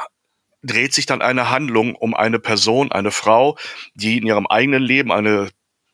[0.62, 3.56] dreht sich dann eine Handlung um eine Person, eine Frau,
[3.94, 5.50] die in ihrem eigenen Leben eine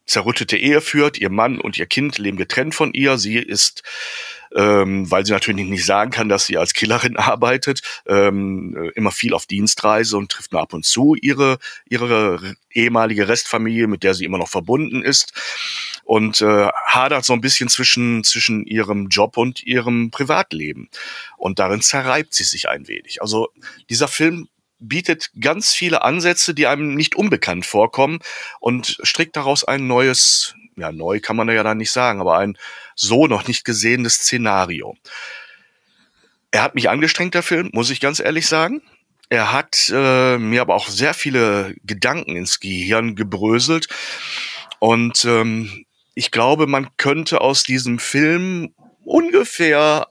[0.06, 1.18] zerrüttete Ehe führt.
[1.18, 3.18] Ihr Mann und ihr Kind leben getrennt von ihr.
[3.18, 3.82] Sie ist
[4.54, 9.34] ähm, weil sie natürlich nicht sagen kann, dass sie als Killerin arbeitet, ähm, immer viel
[9.34, 14.24] auf Dienstreise und trifft nur ab und zu ihre, ihre ehemalige Restfamilie, mit der sie
[14.24, 15.32] immer noch verbunden ist
[16.04, 20.88] und äh, hadert so ein bisschen zwischen, zwischen ihrem Job und ihrem Privatleben.
[21.36, 23.22] Und darin zerreibt sie sich ein wenig.
[23.22, 23.48] Also
[23.88, 24.48] dieser Film
[24.78, 28.18] bietet ganz viele Ansätze, die einem nicht unbekannt vorkommen
[28.60, 32.58] und strickt daraus ein neues, ja, neu kann man ja dann nicht sagen, aber ein
[32.94, 34.96] so noch nicht gesehenes Szenario.
[36.50, 38.82] Er hat mich angestrengt, der Film, muss ich ganz ehrlich sagen.
[39.28, 43.88] Er hat äh, mir aber auch sehr viele Gedanken ins Gehirn gebröselt.
[44.78, 50.06] Und ähm, ich glaube, man könnte aus diesem Film ungefähr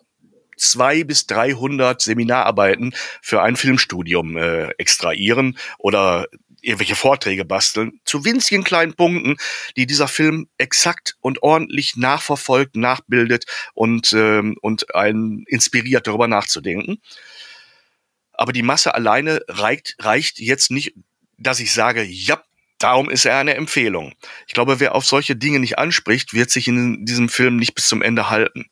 [0.58, 6.28] zwei bis dreihundert Seminararbeiten für ein Filmstudium äh, extrahieren oder
[6.64, 9.38] irgendwelche Vorträge basteln, zu winzigen kleinen Punkten,
[9.76, 17.02] die dieser Film exakt und ordentlich nachverfolgt, nachbildet und, ähm, und einen inspiriert, darüber nachzudenken.
[18.32, 20.94] Aber die Masse alleine reicht, reicht jetzt nicht,
[21.38, 22.42] dass ich sage, ja,
[22.80, 24.14] darum ist er eine Empfehlung.
[24.48, 27.88] Ich glaube, wer auf solche Dinge nicht anspricht, wird sich in diesem Film nicht bis
[27.88, 28.70] zum Ende halten.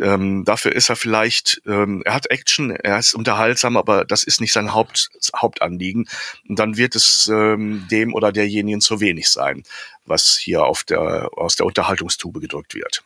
[0.00, 4.40] Ähm, dafür ist er vielleicht, ähm, er hat Action, er ist unterhaltsam, aber das ist
[4.40, 6.08] nicht sein Haupt, Hauptanliegen.
[6.48, 9.64] Und dann wird es ähm, dem oder derjenigen zu wenig sein,
[10.06, 13.02] was hier auf der, aus der Unterhaltungstube gedrückt wird.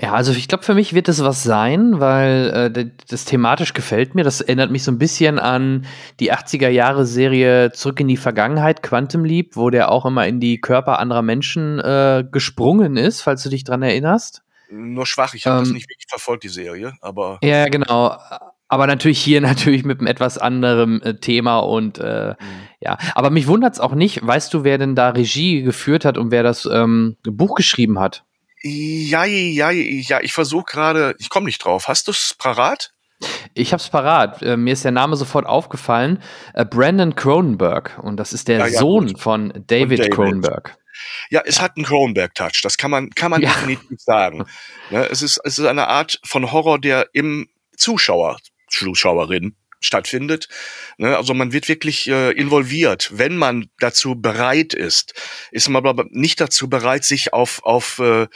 [0.00, 4.14] Ja, also ich glaube, für mich wird es was sein, weil äh, das thematisch gefällt
[4.14, 4.24] mir.
[4.24, 5.84] Das erinnert mich so ein bisschen an
[6.18, 10.40] die 80er Jahre Serie Zurück in die Vergangenheit, Quantum Leap, wo der auch immer in
[10.40, 14.42] die Körper anderer Menschen äh, gesprungen ist, falls du dich dran erinnerst.
[14.72, 17.38] Nur schwach, ich habe ähm, das nicht wirklich verfolgt, die Serie, aber.
[17.42, 18.16] Ja, genau.
[18.68, 22.46] Aber natürlich hier natürlich mit einem etwas anderen äh, Thema und äh, mhm.
[22.80, 22.96] ja.
[23.14, 24.26] Aber mich wundert es auch nicht.
[24.26, 28.24] Weißt du, wer denn da Regie geführt hat und wer das ähm, Buch geschrieben hat?
[28.62, 31.88] Ja, ja, ja, ich versuche gerade, ich komme nicht drauf.
[31.88, 32.92] Hast du es parat?
[33.54, 34.42] Ich habe es parat.
[34.42, 36.22] Äh, mir ist der Name sofort aufgefallen.
[36.54, 37.98] Äh, Brandon Cronenberg.
[38.02, 39.20] Und das ist der ja, ja, Sohn gut.
[39.20, 40.78] von David, David, Cronenberg.
[41.30, 42.60] Ja, es hat einen Cronenberg-Touch.
[42.62, 43.50] Das kann man, kann man ja.
[43.50, 44.44] definitiv sagen.
[44.90, 48.38] Ne, es, ist, es ist eine Art von Horror, der im Zuschauer,
[48.68, 50.48] Zuschauerin stattfindet.
[50.98, 55.14] Ne, also man wird wirklich äh, involviert, wenn man dazu bereit ist.
[55.50, 58.26] Ist man aber nicht dazu bereit, sich auf, auf, äh,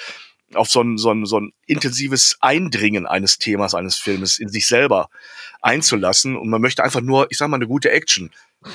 [0.54, 4.66] auf so ein, so, ein, so ein intensives Eindringen eines Themas, eines Filmes in sich
[4.66, 5.08] selber
[5.62, 6.36] einzulassen.
[6.36, 8.30] Und man möchte einfach nur, ich sag mal, eine gute Action.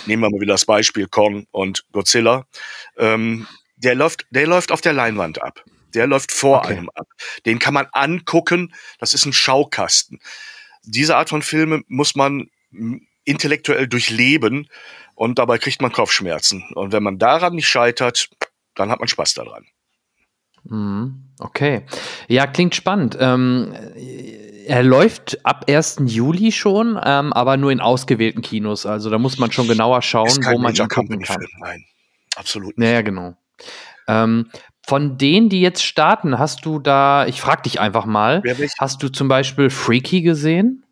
[0.06, 2.46] Nehmen wir mal wieder das Beispiel Kong und Godzilla.
[2.98, 3.48] Ähm,
[3.84, 5.64] der läuft, der läuft auf der Leinwand ab.
[5.94, 6.74] Der läuft vor okay.
[6.74, 7.08] einem ab.
[7.46, 8.74] Den kann man angucken.
[9.00, 10.20] Das ist ein Schaukasten.
[10.84, 12.50] Diese Art von Filme muss man
[13.24, 14.68] intellektuell durchleben
[15.16, 16.64] und dabei kriegt man Kopfschmerzen.
[16.74, 18.30] Und wenn man daran nicht scheitert,
[18.76, 19.66] dann hat man Spaß daran.
[20.64, 21.34] Mhm.
[21.40, 21.84] Okay.
[22.28, 23.18] Ja, klingt spannend.
[23.20, 23.74] Ähm,
[24.68, 26.04] er läuft ab 1.
[26.06, 28.86] Juli schon, ähm, aber nur in ausgewählten Kinos.
[28.86, 31.46] Also da muss man schon genauer schauen, wo man ihn gucken kann.
[31.60, 31.84] Nein,
[32.36, 32.78] absolut.
[32.78, 32.88] Nicht.
[32.88, 33.36] Naja, genau.
[34.07, 34.49] Ähm,
[34.86, 38.41] von denen, die jetzt starten, hast du da, ich frag dich einfach mal,
[38.80, 40.84] hast du zum Beispiel Freaky gesehen?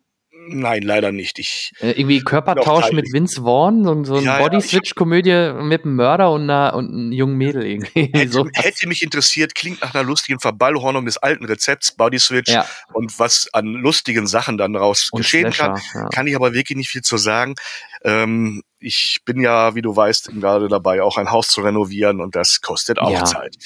[0.52, 1.38] Nein, leider nicht.
[1.38, 6.32] Ich äh, irgendwie Körpertausch mit Vince Vaughn, so, so ein ja, Body-Switch-Komödie mit einem Mörder
[6.32, 8.10] und einer und einem jungen Mädel irgendwie.
[8.12, 12.66] Hätte, hätte mich interessiert, klingt nach einer lustigen Verballhornung des alten Rezepts, Body-Switch ja.
[12.92, 16.02] und was an lustigen Sachen dann raus und geschehen Slasher, kann.
[16.02, 16.08] Ja.
[16.08, 17.54] Kann ich aber wirklich nicht viel zu sagen.
[18.02, 22.34] Ähm, ich bin ja, wie du weißt, gerade dabei, auch ein Haus zu renovieren und
[22.34, 23.56] das kostet auch Zeit.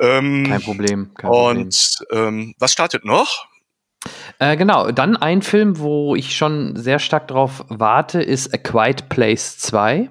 [0.00, 1.14] Ähm, kein Problem.
[1.14, 2.28] Kein und Problem.
[2.28, 3.46] Ähm, was startet noch?
[4.38, 9.08] Äh, genau, dann ein Film, wo ich schon sehr stark drauf warte, ist A Quiet
[9.08, 10.10] Place 2.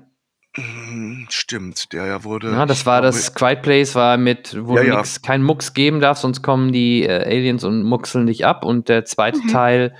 [0.57, 2.51] Mhm, stimmt, der ja wurde.
[2.51, 4.97] Ja, das war das Quiet Place, war mit, wo ja, du ja.
[4.97, 8.65] nix, keinen Mucks geben darfst, sonst kommen die äh, Aliens und muxeln dich ab.
[8.65, 9.47] Und der zweite mhm.
[9.49, 9.95] Teil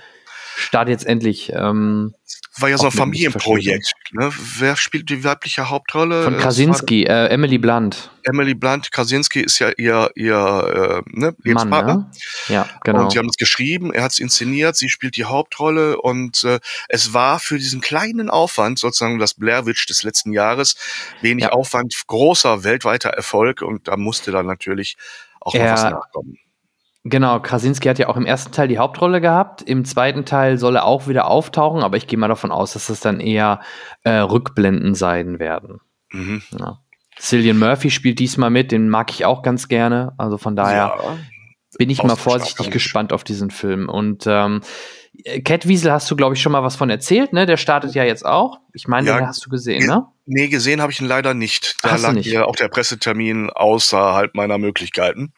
[0.56, 1.52] startet jetzt endlich.
[1.54, 2.14] Ähm,
[2.60, 3.92] war ja so ein Familienprojekt.
[4.12, 4.30] Ne?
[4.58, 6.24] Wer spielt die weibliche Hauptrolle?
[6.24, 8.10] Von Krasinski, äh, Emily Blunt.
[8.24, 11.94] Emily Blunt, Krasinski ist ja ihr, ihr äh, ne, Lebenspartner.
[11.94, 12.10] Mann,
[12.48, 12.54] ne?
[12.54, 13.04] Ja, genau.
[13.04, 16.60] Und sie haben es geschrieben, er hat es inszeniert, sie spielt die Hauptrolle und äh,
[16.88, 20.76] es war für diesen kleinen Aufwand, sozusagen das Blair Witch des letzten Jahres,
[21.22, 21.50] wenig ja.
[21.50, 24.96] Aufwand, großer weltweiter Erfolg und da musste dann natürlich
[25.40, 26.38] auch noch was nachkommen.
[27.04, 29.62] Genau, Krasinski hat ja auch im ersten Teil die Hauptrolle gehabt.
[29.62, 32.88] Im zweiten Teil soll er auch wieder auftauchen, aber ich gehe mal davon aus, dass
[32.88, 33.60] das dann eher
[34.02, 35.80] äh, Rückblenden sein werden.
[36.12, 36.42] Mhm.
[36.58, 36.80] Ja.
[37.18, 40.12] Cillian Murphy spielt diesmal mit, den mag ich auch ganz gerne.
[40.18, 41.18] Also von daher ja,
[41.78, 43.88] bin ich mal vorsichtig gespannt auf diesen Film.
[43.88, 44.60] Und ähm,
[45.44, 47.46] Cat Wiesel hast du, glaube ich, schon mal was von erzählt, ne?
[47.46, 48.60] Der startet ja jetzt auch.
[48.72, 50.06] Ich meine, ja, den hast du gesehen, ne?
[50.26, 51.76] Nee, gesehen habe ich ihn leider nicht.
[51.82, 55.32] Da lag mir auch der Pressetermin außerhalb meiner Möglichkeiten.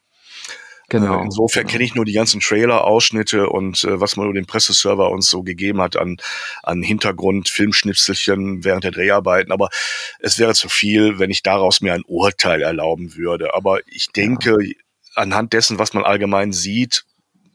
[0.90, 1.20] Genau.
[1.20, 5.10] Äh, insofern kenne ich nur die ganzen Trailer-Ausschnitte und äh, was man über den Presseserver
[5.10, 6.18] uns so gegeben hat an,
[6.62, 9.52] an Hintergrund, Filmschnipselchen während der Dreharbeiten.
[9.52, 9.70] Aber
[10.18, 13.54] es wäre zu viel, wenn ich daraus mir ein Urteil erlauben würde.
[13.54, 14.74] Aber ich denke, ja.
[15.14, 17.04] anhand dessen, was man allgemein sieht,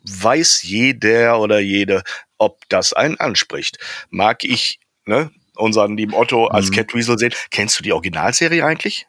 [0.03, 2.03] weiß jeder oder jede,
[2.38, 3.79] ob das einen anspricht.
[4.09, 6.75] Mag ich ne, unseren lieben Otto als mhm.
[6.75, 7.33] Catweasel sehen.
[7.51, 9.07] Kennst du die Originalserie eigentlich?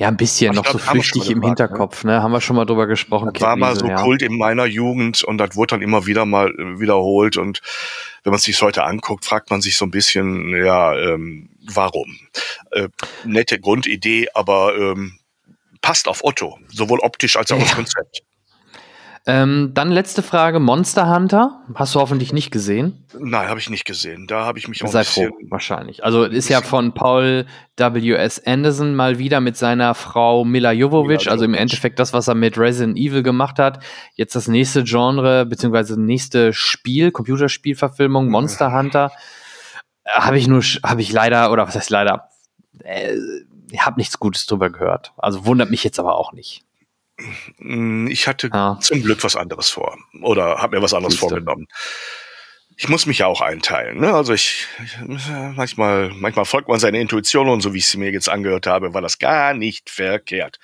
[0.00, 2.22] Ja, ein bisschen, noch glaub, so flüchtig im gefragt, Hinterkopf, ne?
[2.22, 3.32] Haben wir schon mal drüber gesprochen.
[3.34, 3.96] Das war mal so ja.
[3.96, 7.60] Kult in meiner Jugend und das wurde dann immer wieder mal äh, wiederholt und
[8.22, 12.18] wenn man es sich heute anguckt, fragt man sich so ein bisschen, ja, ähm, warum?
[12.70, 12.88] Äh,
[13.24, 15.18] nette Grundidee, aber ähm,
[15.82, 17.64] passt auf Otto, sowohl optisch als auch ja.
[17.64, 18.22] das Konzept.
[19.30, 21.60] Ähm, dann letzte Frage: Monster Hunter.
[21.74, 23.06] Hast du hoffentlich nicht gesehen?
[23.16, 24.26] Nein, habe ich nicht gesehen.
[24.26, 26.04] Da habe ich mich auch Sei froh, wahrscheinlich.
[26.04, 28.44] Also ist ja von Paul W.S.
[28.44, 31.30] Anderson mal wieder mit seiner Frau Mila Jovovich.
[31.30, 33.84] Also im Endeffekt das, was er mit Resident Evil gemacht hat.
[34.14, 39.12] Jetzt das nächste Genre, beziehungsweise nächste Spiel, Computerspielverfilmung, Monster Hunter.
[40.08, 42.30] Habe ich nur, habe ich leider, oder was heißt leider,
[42.82, 43.16] äh,
[43.78, 45.12] habe nichts Gutes drüber gehört.
[45.16, 46.64] Also wundert mich jetzt aber auch nicht.
[47.58, 48.78] Hm, ich hatte ah.
[48.80, 51.28] zum Glück was anderes vor oder habe mir was anderes Siehste.
[51.28, 51.66] vorgenommen.
[52.76, 54.00] Ich muss mich ja auch einteilen.
[54.00, 54.12] Ne?
[54.12, 54.96] Also ich, ich,
[55.54, 58.94] manchmal, manchmal folgt man seiner Intuition und so wie ich sie mir jetzt angehört habe,
[58.94, 60.58] war das gar nicht verkehrt.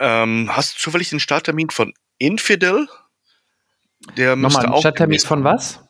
[0.00, 2.88] Ähm, hast du zufällig den Starttermin von Infidel?
[4.16, 5.80] Der Nochmal, müsste auch Starttermin von was?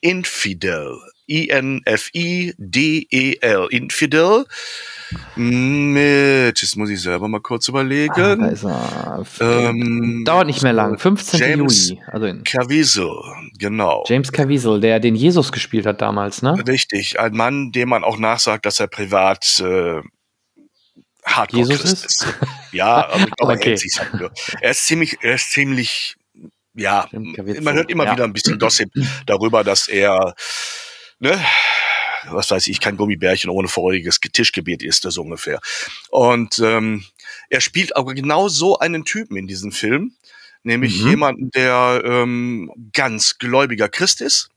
[0.00, 0.98] Infidel.
[1.30, 2.56] I-N-F-I-D-E-L.
[3.70, 4.44] Infidel.
[5.36, 8.56] Mit, jetzt muss ich selber mal kurz überlegen.
[8.64, 10.98] Ah, ähm, Dauert nicht mehr lang.
[10.98, 11.40] 15.
[11.40, 12.02] James Juli.
[12.06, 13.10] Also in Caviezel,
[13.58, 14.04] genau.
[14.06, 16.62] James Caviezel, der den Jesus gespielt hat damals, ne?
[16.66, 17.18] Richtig.
[17.18, 20.00] Ein Mann, dem man auch nachsagt, dass er privat äh,
[21.24, 22.04] Hardcore Jesus ist?
[22.04, 22.26] ist.
[22.72, 23.74] Ja, aber ich glaube, okay.
[23.74, 26.16] er, halt er ist ziemlich, er ist ziemlich,
[26.74, 28.12] ja, man hört immer ja.
[28.12, 28.90] wieder ein bisschen Gossip
[29.26, 30.34] darüber, dass er
[31.20, 31.40] ne,
[32.28, 35.60] was weiß ich, kein Gummibärchen ohne feuriges Tischgebet ist, das ungefähr.
[36.10, 37.04] Und ähm,
[37.48, 40.14] er spielt aber genau so einen Typen in diesem Film,
[40.62, 41.10] nämlich mhm.
[41.10, 44.50] jemanden, der ähm, ganz gläubiger Christ ist,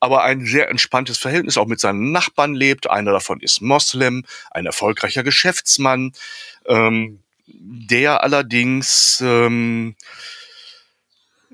[0.00, 2.90] aber ein sehr entspanntes Verhältnis auch mit seinen Nachbarn lebt.
[2.90, 6.12] Einer davon ist Moslem, ein erfolgreicher Geschäftsmann,
[6.66, 9.96] ähm, der allerdings ähm,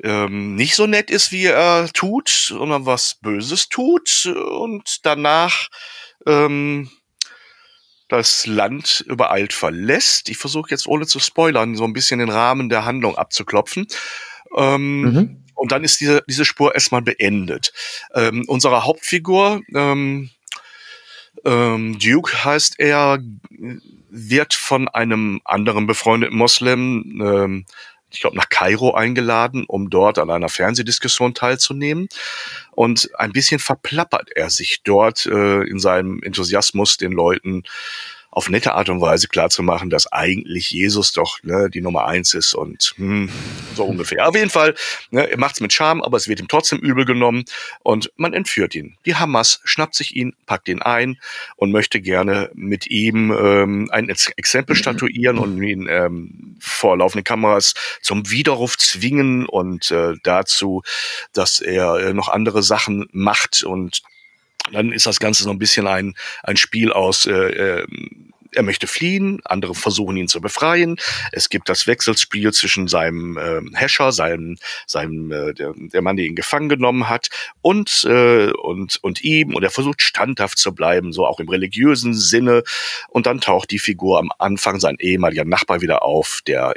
[0.03, 5.69] ähm, nicht so nett ist, wie er tut, sondern was Böses tut und danach
[6.27, 6.91] ähm,
[8.09, 10.29] das Land übereilt verlässt.
[10.29, 13.87] Ich versuche jetzt ohne zu spoilern, so ein bisschen den Rahmen der Handlung abzuklopfen.
[14.57, 15.45] Ähm, mhm.
[15.55, 17.73] Und dann ist diese, diese Spur erstmal beendet.
[18.15, 20.31] Ähm, unsere Hauptfigur, ähm,
[21.45, 23.19] ähm, Duke heißt er,
[24.11, 27.67] wird von einem anderen befreundeten Moslem ähm,
[28.13, 32.09] ich glaube, nach Kairo eingeladen, um dort an einer Fernsehdiskussion teilzunehmen.
[32.73, 37.65] Und ein bisschen verplappert er sich dort äh, in seinem Enthusiasmus, den Leuten
[38.31, 42.55] auf nette Art und Weise klarzumachen, dass eigentlich Jesus doch ne, die Nummer eins ist
[42.55, 43.29] und hm,
[43.75, 44.29] so ungefähr.
[44.29, 44.75] Auf jeden Fall,
[45.11, 47.45] ne, er macht's mit Charme, aber es wird ihm trotzdem übel genommen
[47.83, 48.97] und man entführt ihn.
[49.05, 51.19] Die Hamas schnappt sich ihn, packt ihn ein
[51.57, 57.75] und möchte gerne mit ihm ähm, ein Exempel statuieren und ihn ähm, vor laufenden Kameras
[58.01, 60.83] zum Widerruf zwingen und äh, dazu,
[61.33, 64.03] dass er äh, noch andere Sachen macht und
[64.73, 67.87] dann ist das Ganze so ein bisschen ein, ein Spiel aus, äh, äh,
[68.53, 70.97] er möchte fliehen, andere versuchen ihn zu befreien.
[71.33, 74.57] Es gibt das Wechselspiel zwischen seinem äh, Hescher, seinem,
[74.87, 77.29] seinem äh, der, der Mann, der ihn gefangen genommen hat,
[77.63, 79.55] und äh, und und ihm.
[79.55, 82.63] Und er versucht standhaft zu bleiben, so auch im religiösen Sinne.
[83.09, 86.75] Und dann taucht die Figur am Anfang sein ehemaliger Nachbar wieder auf, der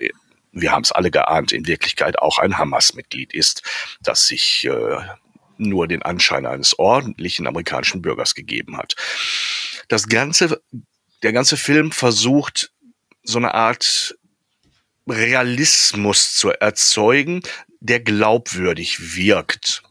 [0.55, 3.63] wir haben es alle geahnt, in Wirklichkeit auch ein Hamas-Mitglied ist,
[4.03, 4.97] das sich äh,
[5.57, 8.95] nur den Anschein eines ordentlichen amerikanischen Bürgers gegeben hat.
[9.87, 10.61] Das ganze,
[11.21, 12.71] der ganze Film versucht,
[13.23, 14.15] so eine Art
[15.07, 17.41] Realismus zu erzeugen,
[17.79, 19.83] der glaubwürdig wirkt.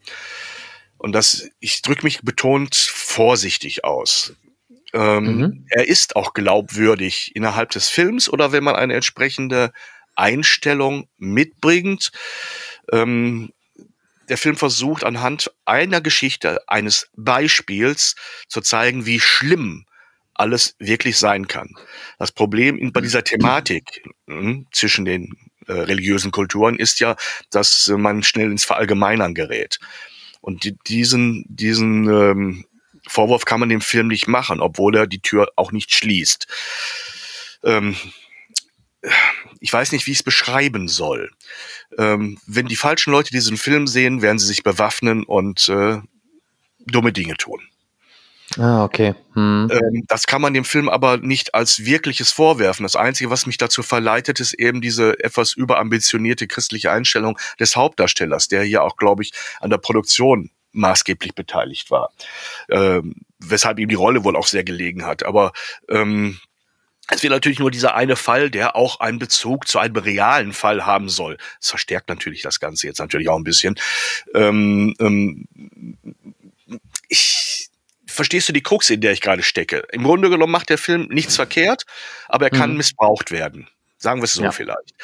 [0.98, 4.34] Und das, ich drücke mich betont vorsichtig aus.
[4.94, 5.66] Ähm, mhm.
[5.70, 9.72] Er ist auch glaubwürdig innerhalb des Films oder wenn man eine entsprechende
[10.14, 12.12] Einstellung mitbringt.
[12.92, 13.52] Ähm,
[14.32, 18.14] der Film versucht anhand einer Geschichte, eines Beispiels
[18.48, 19.84] zu zeigen, wie schlimm
[20.32, 21.74] alles wirklich sein kann.
[22.18, 27.14] Das Problem bei dieser Thematik mh, hm, zwischen den äh, religiösen Kulturen ist ja,
[27.50, 29.78] dass äh, man schnell ins Verallgemeinern gerät.
[30.40, 32.64] Und die, diesen, diesen ähm,
[33.06, 36.46] Vorwurf kann man dem Film nicht machen, obwohl er die Tür auch nicht schließt.
[37.64, 37.96] Ähm,
[39.60, 41.30] ich weiß nicht, wie ich es beschreiben soll.
[41.98, 45.98] Ähm, wenn die falschen Leute diesen Film sehen, werden sie sich bewaffnen und äh,
[46.86, 47.60] dumme Dinge tun.
[48.58, 49.14] Ah, okay.
[49.34, 49.70] Hm.
[49.70, 52.82] Ähm, das kann man dem Film aber nicht als wirkliches vorwerfen.
[52.82, 58.48] Das Einzige, was mich dazu verleitet, ist eben diese etwas überambitionierte christliche Einstellung des Hauptdarstellers,
[58.48, 62.10] der hier auch, glaube ich, an der Produktion maßgeblich beteiligt war.
[62.70, 65.22] Ähm, weshalb ihm die Rolle wohl auch sehr gelegen hat.
[65.22, 65.52] Aber
[65.88, 66.38] ähm,
[67.08, 70.86] es wird natürlich nur dieser eine Fall, der auch einen Bezug zu einem realen Fall
[70.86, 71.36] haben soll.
[71.60, 73.74] Das verstärkt natürlich das Ganze jetzt natürlich auch ein bisschen.
[74.34, 75.46] Ähm, ähm,
[77.08, 77.68] ich,
[78.06, 79.84] verstehst du die Krux, in der ich gerade stecke?
[79.92, 81.84] Im Grunde genommen macht der Film nichts verkehrt,
[82.28, 82.76] aber er kann mhm.
[82.78, 83.68] missbraucht werden.
[84.02, 84.50] Sagen wir es so ja.
[84.50, 84.94] vielleicht.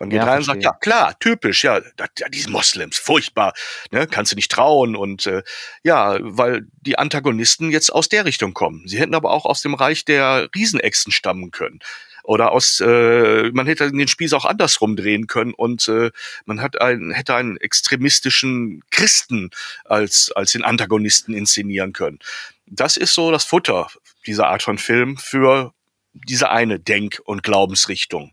[0.00, 3.54] Man geht ja, rein und sagt, ja klar, typisch, ja, ja, diese Moslems, furchtbar,
[3.92, 5.42] ne, kannst du nicht trauen und äh,
[5.84, 8.86] ja, weil die Antagonisten jetzt aus der Richtung kommen.
[8.86, 11.78] Sie hätten aber auch aus dem Reich der Riesenechsen stammen können
[12.24, 16.10] oder aus äh, man hätte den Spieß auch andersrum drehen können und äh,
[16.44, 19.50] man hat einen hätte einen extremistischen Christen
[19.84, 22.18] als als den Antagonisten inszenieren können.
[22.66, 23.88] Das ist so das Futter
[24.26, 25.72] dieser Art von Film für
[26.12, 28.32] diese eine Denk- und Glaubensrichtung.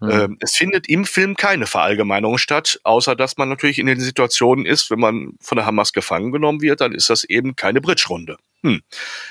[0.00, 0.10] Mhm.
[0.10, 4.66] Ähm, es findet im Film keine Verallgemeinerung statt, außer dass man natürlich in den Situationen
[4.66, 8.36] ist, wenn man von der Hamas gefangen genommen wird, dann ist das eben keine Bridge-Runde.
[8.62, 8.82] Hm.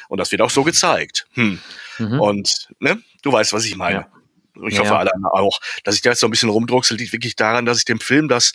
[0.07, 1.27] Und das wird auch so gezeigt.
[1.33, 1.59] Hm.
[1.99, 2.19] Mhm.
[2.19, 4.07] Und ne, du weißt, was ich meine.
[4.55, 4.67] Ja.
[4.67, 4.97] Ich hoffe, ja.
[4.97, 5.59] alle auch.
[5.83, 8.27] Dass ich da jetzt so ein bisschen rumdrucksel, liegt wirklich daran, dass ich dem Film
[8.27, 8.53] das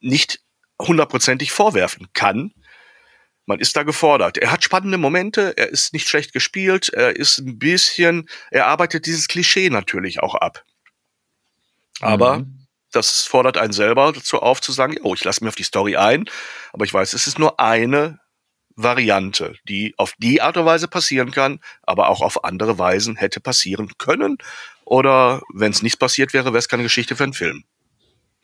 [0.00, 0.40] nicht
[0.80, 2.52] hundertprozentig vorwerfen kann,
[3.46, 4.38] man ist da gefordert.
[4.38, 9.06] Er hat spannende Momente, er ist nicht schlecht gespielt, er ist ein bisschen, er arbeitet
[9.06, 10.64] dieses Klischee natürlich auch ab.
[12.00, 12.66] Aber mhm.
[12.92, 15.96] das fordert einen selber dazu auf zu sagen, oh, ich lasse mir auf die Story
[15.96, 16.28] ein,
[16.72, 18.20] aber ich weiß, es ist nur eine
[18.74, 23.40] Variante, die auf die Art und Weise passieren kann, aber auch auf andere Weisen hätte
[23.40, 24.36] passieren können.
[24.84, 27.64] Oder wenn es nicht passiert wäre, wäre es keine Geschichte für einen Film.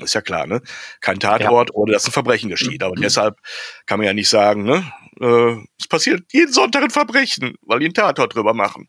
[0.02, 0.60] Ist ja klar, ne?
[1.00, 1.74] Kein Tatort, ja.
[1.74, 2.82] ohne dass ein Verbrechen geschieht.
[2.82, 3.02] Aber mhm.
[3.02, 3.38] deshalb
[3.86, 4.84] kann man ja nicht sagen, ne?
[5.20, 8.88] Äh, es passiert jeden Sonntag ein Verbrechen, weil die einen Tatort drüber machen.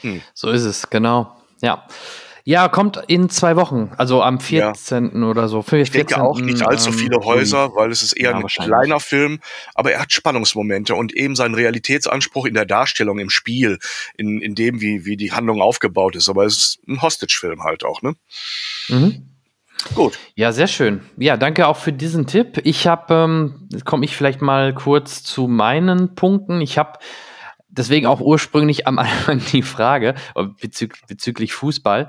[0.00, 0.20] Hm.
[0.34, 1.36] So ist es, genau.
[1.62, 1.86] Ja.
[2.48, 5.20] Ja, kommt in zwei Wochen, also am 14.
[5.20, 5.26] Ja.
[5.26, 5.62] oder so.
[5.62, 5.82] 14.
[5.82, 9.00] Ich denke auch nicht allzu ähm, viele Häuser, weil es ist eher ja, ein kleiner
[9.00, 9.40] Film,
[9.74, 13.80] aber er hat Spannungsmomente und eben seinen Realitätsanspruch in der Darstellung, im Spiel,
[14.16, 16.28] in, in dem, wie, wie die Handlung aufgebaut ist.
[16.28, 18.14] Aber es ist ein Hostage-Film halt auch, ne?
[18.90, 19.35] Mhm.
[19.94, 20.18] Gut.
[20.34, 21.00] Ja, sehr schön.
[21.16, 22.60] Ja, danke auch für diesen Tipp.
[22.64, 26.60] Ich habe, ähm, komme ich vielleicht mal kurz zu meinen Punkten.
[26.60, 26.98] Ich habe
[27.68, 30.14] deswegen auch ursprünglich am Anfang die Frage
[30.60, 32.08] bezü bezüglich Fußball.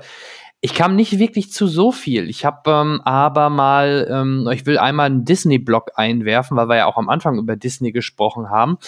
[0.60, 2.28] Ich kam nicht wirklich zu so viel.
[2.28, 6.86] Ich habe ähm, aber mal, ähm, ich will einmal einen Disney-Blog einwerfen, weil wir ja
[6.86, 8.78] auch am Anfang über Disney gesprochen haben.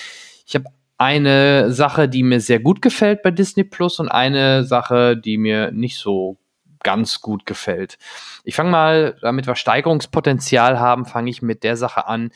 [0.46, 0.64] Ich habe
[0.98, 5.70] eine Sache, die mir sehr gut gefällt bei Disney Plus und eine Sache, die mir
[5.70, 6.38] nicht so
[6.82, 7.98] ganz gut gefällt.
[8.44, 12.30] Ich fange mal, damit wir Steigerungspotenzial haben, fange ich mit der Sache an,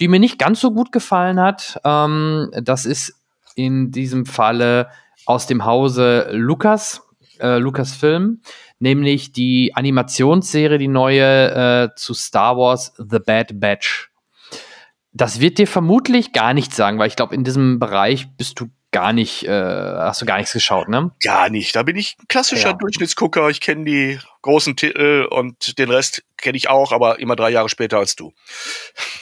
[0.00, 1.80] die mir nicht ganz so gut gefallen hat.
[1.84, 3.20] Ähm, das ist
[3.54, 4.88] in diesem Falle
[5.26, 7.02] aus dem Hause Lukas,
[7.40, 8.40] äh, Lukas Film,
[8.78, 14.10] nämlich die Animationsserie, die neue äh, zu Star Wars The Bad Batch.
[15.12, 18.68] Das wird dir vermutlich gar nichts sagen, weil ich glaube, in diesem Bereich bist du
[18.92, 21.10] gar nicht, äh, hast du gar nichts geschaut, ne?
[21.24, 21.74] Gar nicht.
[21.74, 22.74] Da bin ich ein klassischer ja.
[22.74, 23.48] Durchschnittsgucker.
[23.48, 27.68] Ich kenne die großen Titel und den Rest kenne ich auch, aber immer drei Jahre
[27.68, 28.34] später als du.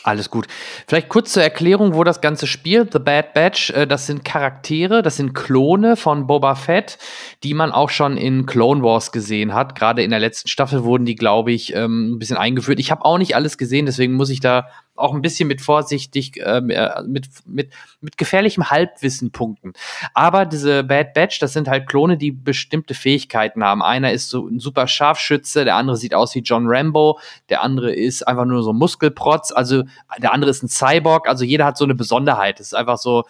[0.02, 0.46] Alles gut.
[0.88, 2.92] Vielleicht kurz zur Erklärung, wo das Ganze spielt.
[2.92, 6.98] The Bad Batch, äh, das sind Charaktere, das sind Klone von Boba Fett,
[7.44, 9.74] die man auch schon in Clone Wars gesehen hat.
[9.74, 12.80] Gerade in der letzten Staffel wurden die, glaube ich, ähm, ein bisschen eingeführt.
[12.80, 14.66] Ich habe auch nicht alles gesehen, deswegen muss ich da
[15.00, 19.72] auch ein bisschen mit vorsichtig, ähm, äh, mit, mit, mit gefährlichem Halbwissen punkten.
[20.14, 23.82] Aber diese Bad Batch, das sind halt Klone, die bestimmte Fähigkeiten haben.
[23.82, 27.92] Einer ist so ein super Scharfschütze, der andere sieht aus wie John Rambo, der andere
[27.92, 29.84] ist einfach nur so ein Muskelprotz, also
[30.18, 32.60] der andere ist ein Cyborg, also jeder hat so eine Besonderheit.
[32.60, 33.24] Es ist einfach so,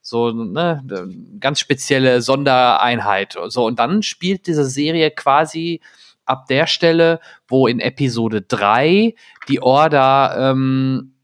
[0.00, 0.82] so ne,
[1.40, 3.36] ganz spezielle Sondereinheit.
[3.48, 5.80] So, und dann spielt diese Serie quasi
[6.28, 9.14] ab der Stelle, wo in Episode 3
[9.48, 11.14] die Order, ähm,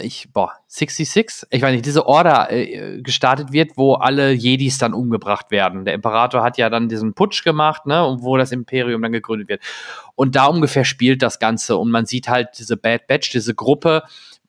[0.00, 1.46] ich, boah, 66?
[1.50, 5.84] Ich weiß nicht, diese Order äh, gestartet wird, wo alle Jedis dann umgebracht werden.
[5.84, 9.48] Der Imperator hat ja dann diesen Putsch gemacht, ne, und wo das Imperium dann gegründet
[9.48, 9.62] wird.
[10.14, 11.76] Und da ungefähr spielt das Ganze.
[11.76, 14.04] Und man sieht halt diese Bad Batch, diese Gruppe,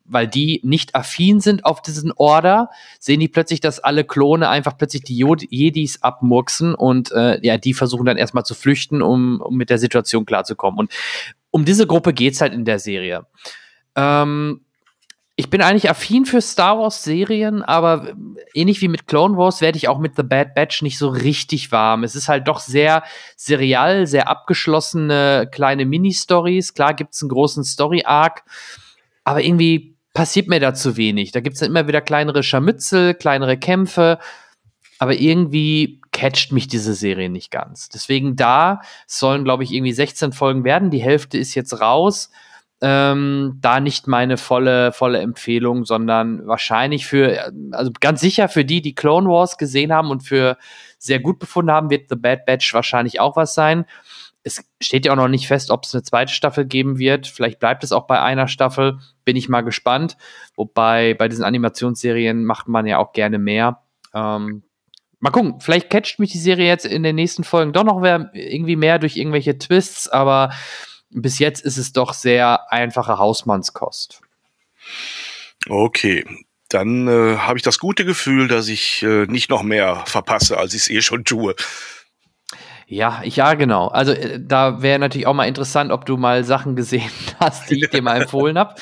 [0.05, 4.77] weil die nicht affin sind auf diesen Order, sehen die plötzlich, dass alle Klone einfach
[4.77, 9.55] plötzlich die Jedis abmurksen und äh, ja, die versuchen dann erstmal zu flüchten, um, um
[9.55, 10.79] mit der Situation klarzukommen.
[10.79, 10.91] Und
[11.51, 13.25] um diese Gruppe geht's halt in der Serie.
[13.95, 14.61] Ähm,
[15.35, 18.13] ich bin eigentlich affin für Star Wars Serien, aber
[18.53, 21.71] ähnlich wie mit Clone Wars werde ich auch mit The Bad Batch nicht so richtig
[21.71, 22.03] warm.
[22.03, 23.03] Es ist halt doch sehr
[23.35, 26.75] serial, sehr abgeschlossene kleine Mini-Stories.
[26.75, 28.43] Klar gibt's einen großen Story-Arc,
[29.23, 31.31] aber irgendwie passiert mir da zu wenig.
[31.31, 34.19] Da gibt es immer wieder kleinere Scharmützel, kleinere Kämpfe,
[34.99, 37.89] aber irgendwie catcht mich diese Serie nicht ganz.
[37.89, 40.91] Deswegen da sollen, glaube ich, irgendwie 16 Folgen werden.
[40.91, 42.29] Die Hälfte ist jetzt raus.
[42.81, 48.81] Ähm, da nicht meine volle, volle Empfehlung, sondern wahrscheinlich für, also ganz sicher für die,
[48.81, 50.57] die Clone Wars gesehen haben und für
[50.99, 53.85] sehr gut befunden haben, wird The Bad Batch wahrscheinlich auch was sein
[54.43, 57.27] es steht ja auch noch nicht fest, ob es eine zweite Staffel geben wird.
[57.27, 58.99] Vielleicht bleibt es auch bei einer Staffel.
[59.23, 60.17] Bin ich mal gespannt.
[60.55, 63.81] Wobei bei diesen Animationsserien macht man ja auch gerne mehr.
[64.13, 64.63] Ähm,
[65.19, 68.75] mal gucken, vielleicht catcht mich die Serie jetzt in den nächsten Folgen doch noch irgendwie
[68.75, 70.51] mehr durch irgendwelche Twists, aber
[71.09, 74.21] bis jetzt ist es doch sehr einfache Hausmannskost.
[75.69, 76.25] Okay,
[76.67, 80.73] dann äh, habe ich das gute Gefühl, dass ich äh, nicht noch mehr verpasse, als
[80.73, 81.55] ich es eh schon tue.
[82.87, 83.87] Ja, ja, genau.
[83.87, 87.09] Also äh, da wäre natürlich auch mal interessant, ob du mal Sachen gesehen
[87.39, 88.75] hast, die ich dir mal empfohlen habe.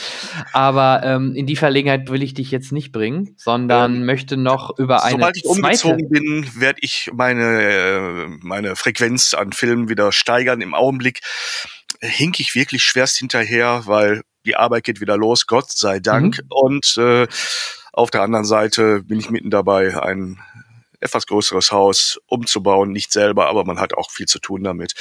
[0.54, 4.78] Aber ähm, in die Verlegenheit will ich dich jetzt nicht bringen, sondern ähm, möchte noch
[4.78, 5.12] über eine.
[5.12, 10.62] Sobald ich umgezogen bin, werde ich meine, äh, meine Frequenz an Filmen wieder steigern.
[10.62, 11.22] Im Augenblick
[12.02, 16.38] hink ich wirklich schwerst hinterher, weil die Arbeit geht wieder los, Gott sei Dank.
[16.38, 16.48] Mhm.
[16.50, 17.28] Und äh,
[17.94, 20.40] auf der anderen Seite bin ich mitten dabei, ein
[21.02, 24.94] etwas größeres Haus umzubauen, nicht selber, aber man hat auch viel zu tun damit.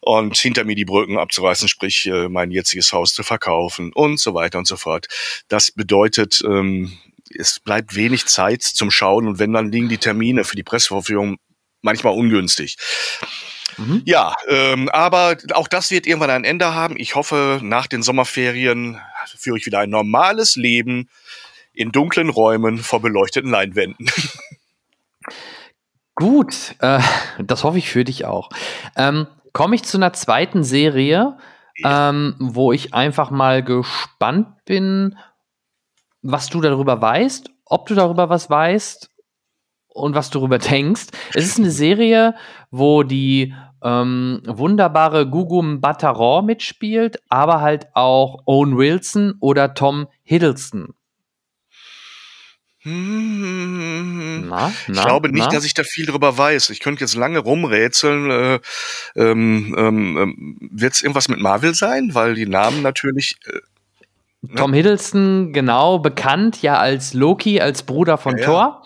[0.00, 4.34] Und hinter mir die Brücken abzureißen, sprich äh, mein jetziges Haus zu verkaufen und so
[4.34, 5.06] weiter und so fort.
[5.48, 6.98] Das bedeutet, ähm,
[7.36, 11.36] es bleibt wenig Zeit zum Schauen und wenn dann liegen die Termine für die Presseverführung
[11.82, 12.76] manchmal ungünstig.
[13.76, 14.02] Mhm.
[14.06, 16.94] Ja, ähm, aber auch das wird irgendwann ein Ende haben.
[16.98, 18.98] Ich hoffe, nach den Sommerferien
[19.38, 21.08] führe ich wieder ein normales Leben
[21.72, 24.08] in dunklen Räumen vor beleuchteten Leinwänden.
[26.16, 26.98] Gut, äh,
[27.38, 28.48] das hoffe ich für dich auch.
[28.96, 31.38] Ähm, Komme ich zu einer zweiten Serie,
[31.82, 35.16] ähm, wo ich einfach mal gespannt bin,
[36.20, 39.10] was du darüber weißt, ob du darüber was weißt
[39.88, 41.06] und was du darüber denkst.
[41.32, 42.34] Es ist eine Serie,
[42.70, 50.95] wo die ähm, wunderbare Gugum Bataran mitspielt, aber halt auch Owen Wilson oder Tom Hiddleston.
[52.86, 55.50] Hm, na, na, ich glaube nicht, na?
[55.50, 56.70] dass ich da viel drüber weiß.
[56.70, 58.30] Ich könnte jetzt lange rumrätseln.
[58.30, 58.60] Äh,
[59.16, 62.10] ähm, ähm, ähm Wird es irgendwas mit Marvel sein?
[62.12, 63.38] Weil die Namen natürlich.
[63.46, 63.58] Äh,
[64.42, 64.54] ne?
[64.54, 68.82] Tom Hiddleston, genau, bekannt ja als Loki, als Bruder von ja, Thor.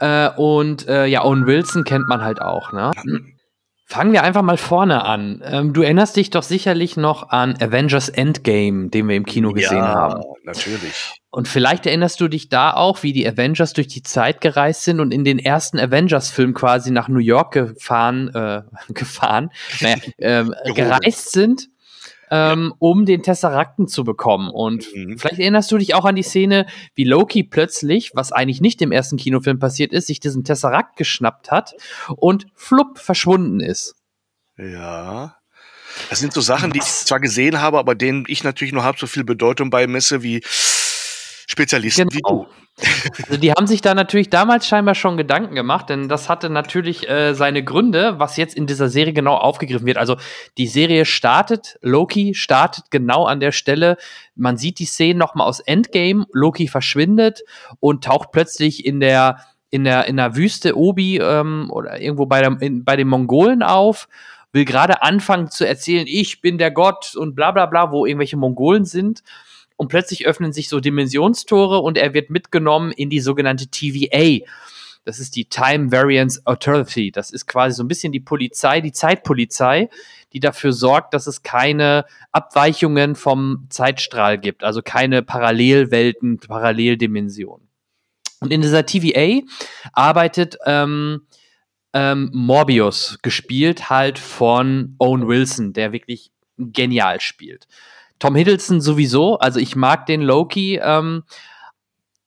[0.00, 0.28] Ja.
[0.28, 2.92] Äh, und äh, ja, Owen Wilson kennt man halt auch, ne?
[3.88, 5.42] Fangen wir einfach mal vorne an.
[5.44, 9.78] Ähm, du erinnerst dich doch sicherlich noch an Avengers Endgame, den wir im Kino gesehen
[9.78, 10.22] ja, haben.
[10.44, 11.12] Natürlich.
[11.36, 15.00] Und vielleicht erinnerst du dich da auch, wie die Avengers durch die Zeit gereist sind
[15.00, 18.62] und in den ersten Avengers-Film quasi nach New York gefahren, äh,
[18.94, 19.50] gefahren,
[19.82, 21.68] naja, äh, gereist sind
[22.30, 22.76] ähm, ja.
[22.78, 24.48] um den Tesserakten zu bekommen.
[24.48, 25.18] Und mhm.
[25.18, 26.64] vielleicht erinnerst du dich auch an die Szene,
[26.94, 31.50] wie Loki plötzlich, was eigentlich nicht im ersten Kinofilm passiert ist, sich diesen Tesserakt geschnappt
[31.50, 31.74] hat
[32.16, 33.94] und flupp verschwunden ist.
[34.56, 35.36] Ja.
[36.10, 38.98] Das sind so Sachen, die ich zwar gesehen habe, aber denen ich natürlich nur halb
[38.98, 40.42] so viel Bedeutung beimesse wie
[41.46, 42.16] Spezialisten genau.
[42.16, 42.46] wie du.
[43.28, 47.08] Also die haben sich da natürlich damals scheinbar schon Gedanken gemacht, denn das hatte natürlich
[47.08, 49.96] äh, seine Gründe, was jetzt in dieser Serie genau aufgegriffen wird.
[49.96, 50.16] Also
[50.58, 53.96] die Serie startet, Loki startet genau an der Stelle.
[54.34, 56.26] Man sieht die Szene nochmal aus Endgame.
[56.32, 57.42] Loki verschwindet
[57.80, 59.40] und taucht plötzlich in der
[59.70, 63.62] in der in der Wüste Obi ähm, oder irgendwo bei der, in, bei den Mongolen
[63.62, 64.06] auf
[64.52, 68.38] will gerade anfangen zu erzählen, ich bin der Gott und bla bla bla, wo irgendwelche
[68.38, 69.22] Mongolen sind
[69.76, 74.44] und plötzlich öffnen sich so Dimensionstore und er wird mitgenommen in die sogenannte TVA.
[75.04, 77.12] Das ist die Time Variance Authority.
[77.12, 79.88] Das ist quasi so ein bisschen die Polizei, die Zeitpolizei,
[80.32, 87.68] die dafür sorgt, dass es keine Abweichungen vom Zeitstrahl gibt, also keine Parallelwelten, Paralleldimensionen.
[88.40, 89.42] Und in dieser TVA
[89.92, 91.26] arbeitet ähm,
[91.94, 97.68] ähm, Morbius, gespielt halt von Owen Wilson, der wirklich genial spielt.
[98.18, 101.24] Tom Hiddleston sowieso, also ich mag den Loki ähm,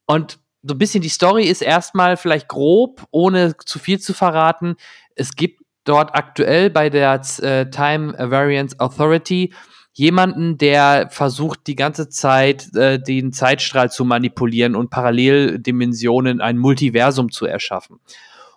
[0.06, 4.76] und so ein bisschen die Story ist erstmal vielleicht grob, ohne zu viel zu verraten.
[5.16, 9.54] Es gibt dort aktuell bei der äh, Time Variance Authority
[9.94, 17.32] jemanden, der versucht die ganze Zeit äh, den Zeitstrahl zu manipulieren und Paralleldimensionen, ein Multiversum
[17.32, 18.00] zu erschaffen.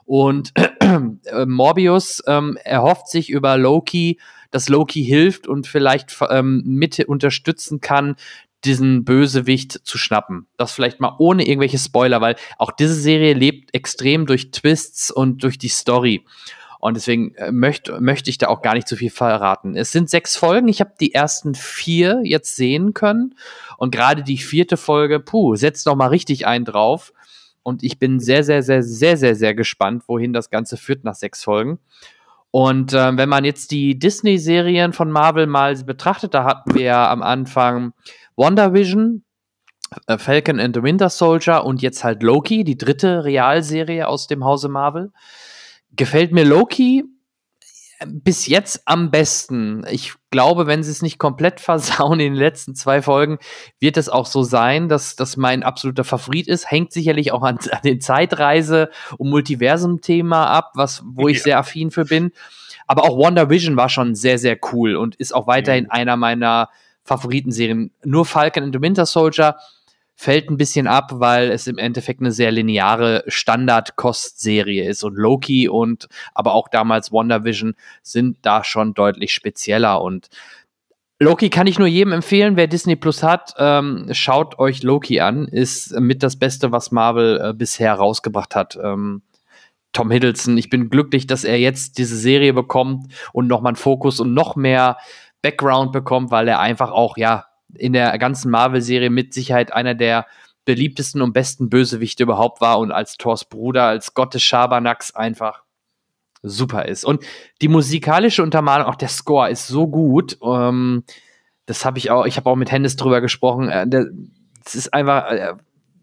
[0.04, 4.20] Und äh, Morbius ähm, erhofft sich über Loki,
[4.52, 8.14] dass Loki hilft und vielleicht ähm, mit unterstützen kann,
[8.64, 10.46] diesen Bösewicht zu schnappen.
[10.56, 15.42] Das vielleicht mal ohne irgendwelche Spoiler, weil auch diese Serie lebt extrem durch Twists und
[15.42, 16.24] durch die Story.
[16.78, 19.76] Und deswegen äh, möchte möchte ich da auch gar nicht zu viel verraten.
[19.76, 20.68] Es sind sechs Folgen.
[20.68, 23.36] Ich habe die ersten vier jetzt sehen können.
[23.78, 27.12] Und gerade die vierte Folge, puh, setzt noch mal richtig ein drauf.
[27.62, 31.14] Und ich bin sehr, sehr, sehr, sehr, sehr, sehr gespannt, wohin das Ganze führt nach
[31.14, 31.78] sechs Folgen.
[32.52, 37.10] Und äh, wenn man jetzt die Disney-Serien von Marvel mal betrachtet, da hatten wir ja
[37.10, 37.94] am Anfang
[38.36, 39.24] WandaVision,
[40.06, 44.44] äh, Falcon and the Winter Soldier und jetzt halt Loki, die dritte Realserie aus dem
[44.44, 45.12] Hause Marvel.
[45.96, 47.04] Gefällt mir Loki
[48.06, 49.84] bis jetzt am besten.
[49.90, 53.38] Ich glaube, wenn sie es nicht komplett versauen in den letzten zwei Folgen,
[53.80, 56.70] wird es auch so sein, dass das mein absoluter Favorit ist.
[56.70, 61.42] Hängt sicherlich auch an, an den Zeitreise- und Multiversum-Thema ab, was, wo ich ja.
[61.42, 62.32] sehr affin für bin.
[62.86, 65.90] Aber auch Wonder Vision war schon sehr, sehr cool und ist auch weiterhin mhm.
[65.90, 66.68] einer meiner
[67.04, 67.90] Favoritenserien.
[68.04, 69.56] Nur Falcon and the Winter Soldier
[70.22, 75.02] fällt ein bisschen ab, weil es im Endeffekt eine sehr lineare Standard-Kost-Serie ist.
[75.02, 80.00] Und Loki und aber auch damals WandaVision sind da schon deutlich spezieller.
[80.00, 80.28] Und
[81.18, 85.48] Loki kann ich nur jedem empfehlen, wer Disney Plus hat, ähm, schaut euch Loki an.
[85.48, 88.78] Ist mit das Beste, was Marvel äh, bisher rausgebracht hat.
[88.80, 89.22] Ähm,
[89.92, 94.20] Tom Hiddleston, ich bin glücklich, dass er jetzt diese Serie bekommt und nochmal einen Fokus
[94.20, 94.98] und noch mehr
[95.42, 100.26] Background bekommt, weil er einfach auch, ja, in der ganzen Marvel-Serie mit Sicherheit einer der
[100.64, 105.62] beliebtesten und besten Bösewichte überhaupt war und als Thors Bruder, als Gott des Schabernacks einfach
[106.42, 107.04] super ist.
[107.04, 107.24] Und
[107.60, 110.38] die musikalische Untermalung, auch der Score ist so gut.
[110.42, 111.04] Ähm,
[111.66, 113.68] das habe ich auch, ich habe auch mit Hennes drüber gesprochen.
[113.68, 113.86] Äh,
[114.72, 115.54] ist einfach äh,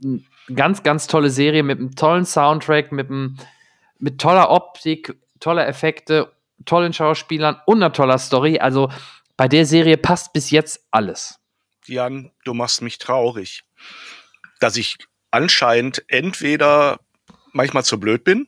[0.04, 0.22] eine
[0.54, 3.38] ganz, ganz tolle Serie mit einem tollen Soundtrack, mit, einem,
[3.98, 6.32] mit toller Optik, toller Effekte,
[6.66, 8.60] tollen Schauspielern und einer toller Story.
[8.60, 8.90] Also
[9.38, 11.39] bei der Serie passt bis jetzt alles.
[11.90, 13.64] Jan, du machst mich traurig,
[14.60, 14.98] dass ich
[15.32, 17.00] anscheinend entweder
[17.54, 18.48] manchmal zu blöd bin,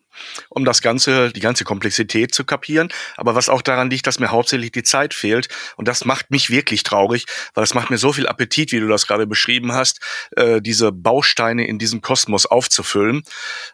[0.49, 4.31] um das ganze, die ganze Komplexität zu kapieren, aber was auch daran liegt, dass mir
[4.31, 8.13] hauptsächlich die Zeit fehlt und das macht mich wirklich traurig, weil es macht mir so
[8.13, 9.99] viel Appetit, wie du das gerade beschrieben hast,
[10.35, 13.23] äh, diese Bausteine in diesem Kosmos aufzufüllen,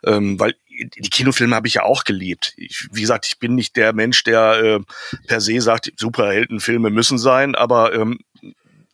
[0.06, 2.54] ähm, weil die Kinofilme habe ich ja auch geliebt.
[2.56, 4.80] Ich, wie gesagt, ich bin nicht der Mensch, der äh,
[5.28, 8.20] per se sagt, Superheldenfilme müssen sein, aber ähm,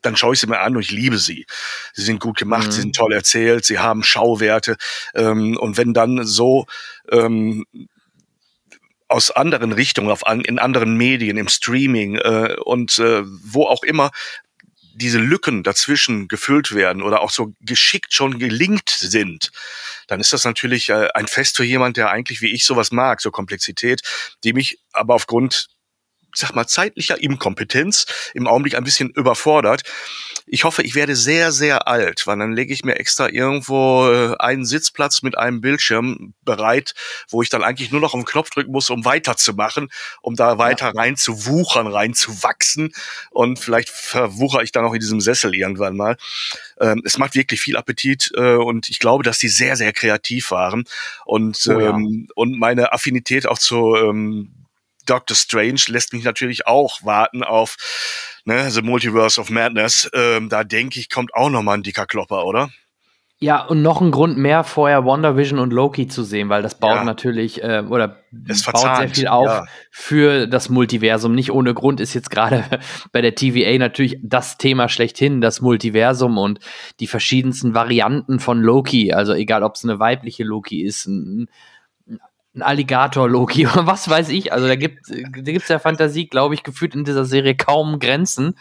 [0.03, 1.45] dann schaue ich sie mir an und ich liebe sie.
[1.93, 2.71] Sie sind gut gemacht, mhm.
[2.71, 4.77] sie sind toll erzählt, sie haben Schauwerte.
[5.15, 6.65] Ähm, und wenn dann so
[7.11, 7.65] ähm,
[9.07, 13.83] aus anderen Richtungen, auf an, in anderen Medien, im Streaming äh, und äh, wo auch
[13.83, 14.11] immer
[14.95, 19.51] diese Lücken dazwischen gefüllt werden oder auch so geschickt schon gelingt sind,
[20.07, 23.21] dann ist das natürlich äh, ein Fest für jemand, der eigentlich wie ich sowas mag,
[23.21, 24.01] so Komplexität,
[24.43, 25.67] die mich aber aufgrund
[26.33, 29.83] sag mal, zeitlicher Inkompetenz im Augenblick ein bisschen überfordert.
[30.45, 34.35] Ich hoffe, ich werde sehr, sehr alt, weil dann lege ich mir extra irgendwo äh,
[34.39, 36.93] einen Sitzplatz mit einem Bildschirm bereit,
[37.29, 39.89] wo ich dann eigentlich nur noch auf den Knopf drücken muss, um weiterzumachen,
[40.21, 40.99] um da weiter ja.
[40.99, 42.91] rein zu wuchern, rein zu wachsen.
[43.31, 46.17] Und vielleicht verwucher ich dann auch in diesem Sessel irgendwann mal.
[46.79, 50.51] Ähm, es macht wirklich viel Appetit äh, und ich glaube, dass die sehr, sehr kreativ
[50.51, 50.83] waren.
[51.25, 51.89] Und, oh ja.
[51.91, 54.62] ähm, und meine Affinität auch zu ähm,
[55.05, 57.77] Doctor Strange lässt mich natürlich auch warten auf
[58.45, 60.09] ne, The Multiverse of Madness.
[60.13, 62.69] Ähm, da denke ich, kommt auch noch mal ein dicker Klopper, oder?
[63.43, 66.95] Ja, und noch ein Grund mehr, vorher WandaVision und Loki zu sehen, weil das baut
[66.95, 67.03] ja.
[67.03, 69.65] natürlich äh, oder es baut sehr viel auf ja.
[69.91, 71.35] für das Multiversum.
[71.35, 72.63] Nicht ohne Grund ist jetzt gerade
[73.11, 76.59] bei der TVA natürlich das Thema schlechthin, das Multiversum und
[77.01, 79.11] die verschiedensten Varianten von Loki.
[79.11, 81.49] Also egal, ob es eine weibliche Loki ist, ein,
[82.55, 84.53] ein Alligator-Loki oder was weiß ich.
[84.53, 88.55] Also da gibt gibt's der Fantasie, glaube ich, gefühlt in dieser Serie kaum Grenzen.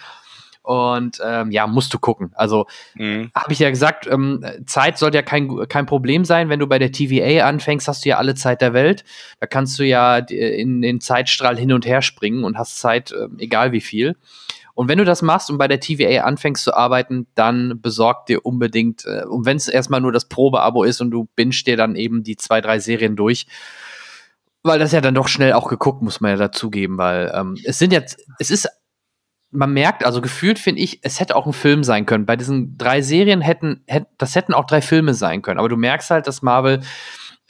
[0.63, 2.31] Und ähm, ja, musst du gucken.
[2.35, 3.33] Also mhm.
[3.35, 6.49] habe ich ja gesagt, ähm, Zeit sollte ja kein, kein Problem sein.
[6.51, 9.03] Wenn du bei der TVA anfängst, hast du ja alle Zeit der Welt.
[9.41, 13.27] Da kannst du ja in den Zeitstrahl hin und her springen und hast Zeit, äh,
[13.39, 14.17] egal wie viel.
[14.75, 18.45] Und wenn du das machst und bei der TVA anfängst zu arbeiten, dann besorg dir
[18.45, 21.97] unbedingt, äh, und wenn es erstmal nur das Probeabo ist und du binst dir dann
[21.97, 23.47] eben die zwei, drei Serien durch,
[24.63, 27.79] weil das ja dann doch schnell auch geguckt, muss man ja dazugeben, weil ähm, es
[27.79, 28.69] sind jetzt, es ist,
[29.51, 32.25] man merkt, also gefühlt finde ich, es hätte auch ein Film sein können.
[32.25, 35.59] Bei diesen drei Serien hätten, hätten das hätten auch drei Filme sein können.
[35.59, 36.81] Aber du merkst halt, dass Marvel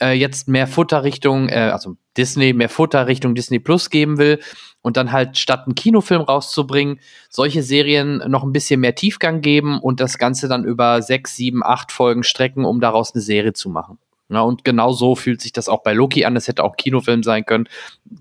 [0.01, 4.39] äh, jetzt mehr Futter Richtung, äh, also Disney, mehr Futter Richtung Disney Plus geben will
[4.83, 9.79] und dann halt statt einen Kinofilm rauszubringen, solche Serien noch ein bisschen mehr Tiefgang geben
[9.79, 13.69] und das Ganze dann über sechs, sieben, acht Folgen strecken, um daraus eine Serie zu
[13.69, 13.97] machen.
[14.29, 16.35] Ja, und genau so fühlt sich das auch bei Loki an.
[16.35, 17.67] Es hätte auch Kinofilm sein können.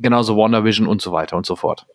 [0.00, 1.86] Genauso WandaVision und so weiter und so fort.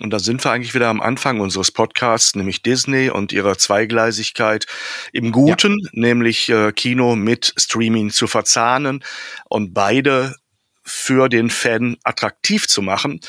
[0.00, 4.66] Und da sind wir eigentlich wieder am Anfang unseres Podcasts, nämlich Disney und ihrer Zweigleisigkeit
[5.12, 5.90] im Guten, ja.
[5.92, 9.02] nämlich äh, Kino mit Streaming zu verzahnen
[9.48, 10.36] und beide
[10.84, 13.20] für den Fan attraktiv zu machen.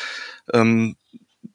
[0.53, 0.95] Ähm,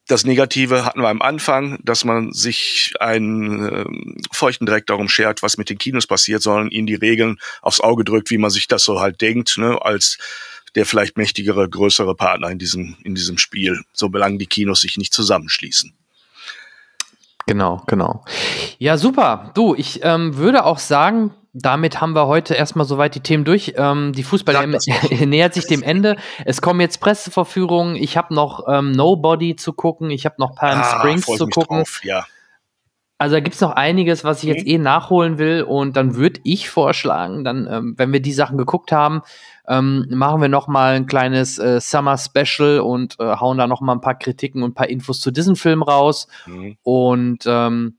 [0.07, 3.85] das Negative hatten wir am Anfang, dass man sich einen äh,
[4.31, 8.03] feuchten Dreck darum schert, was mit den Kinos passiert, sondern ihnen die Regeln aufs Auge
[8.03, 10.17] drückt, wie man sich das so halt denkt, ne, als
[10.75, 15.13] der vielleicht mächtigere, größere Partner in diesem, in diesem Spiel, solange die Kinos sich nicht
[15.13, 15.93] zusammenschließen.
[17.47, 18.25] Genau, genau.
[18.77, 19.51] Ja, super.
[19.53, 23.75] Du, ich ähm, würde auch sagen, damit haben wir heute erstmal soweit die Themen durch.
[23.77, 24.67] Ähm, die fußball
[25.25, 26.17] nähert sich dem Ende.
[26.43, 27.95] Es kommen jetzt Presseverführungen.
[27.95, 30.09] Ich habe noch ähm, Nobody zu gucken.
[30.09, 31.77] Ich habe noch Palm ah, Springs zu gucken.
[31.77, 32.25] Drauf, ja.
[33.17, 34.71] Also da gibt's noch einiges, was ich jetzt mhm.
[34.71, 35.63] eh nachholen will.
[35.63, 39.21] Und dann würde ich vorschlagen, dann, ähm, wenn wir die Sachen geguckt haben,
[39.67, 43.79] ähm, machen wir noch mal ein kleines äh, Summer Special und äh, hauen da noch
[43.79, 46.27] mal ein paar Kritiken und ein paar Infos zu diesem Film raus.
[46.45, 46.75] Mhm.
[46.83, 47.97] Und ähm,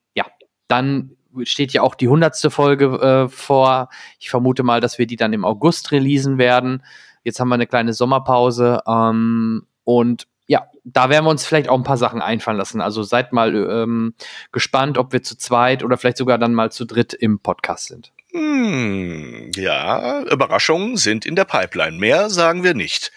[0.68, 3.88] dann steht ja auch die hundertste Folge äh, vor.
[4.18, 6.82] Ich vermute mal, dass wir die dann im August releasen werden.
[7.24, 11.76] Jetzt haben wir eine kleine Sommerpause ähm, und ja, da werden wir uns vielleicht auch
[11.76, 12.80] ein paar Sachen einfallen lassen.
[12.80, 14.14] Also seid mal ähm,
[14.52, 18.12] gespannt, ob wir zu zweit oder vielleicht sogar dann mal zu dritt im Podcast sind.
[18.30, 21.98] Hm, ja, Überraschungen sind in der Pipeline.
[21.98, 23.10] Mehr sagen wir nicht.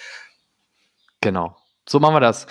[1.22, 1.59] Genau.
[1.90, 2.46] So machen wir das.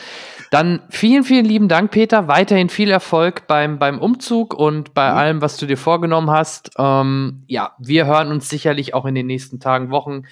[0.50, 2.26] Dann vielen, vielen lieben Dank, Peter.
[2.26, 5.16] Weiterhin viel Erfolg beim, beim Umzug und bei mhm.
[5.16, 6.72] allem, was du dir vorgenommen hast.
[6.76, 10.22] Ähm, ja, wir hören uns sicherlich auch in den nächsten Tagen, Wochen.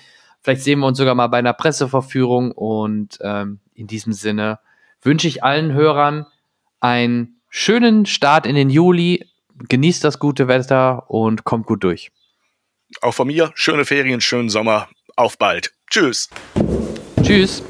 [0.43, 2.51] Vielleicht sehen wir uns sogar mal bei einer Presseverführung.
[2.51, 4.59] Und ähm, in diesem Sinne
[5.03, 6.27] wünsche ich allen Hörern
[6.81, 9.25] einen schönen Start in den Juli.
[9.69, 12.11] Genießt das gute Wetter und kommt gut durch.
[13.03, 14.89] Auch von mir schöne Ferien, schönen Sommer.
[15.15, 15.73] Auf bald.
[15.89, 16.29] Tschüss.
[17.23, 17.63] Tschüss.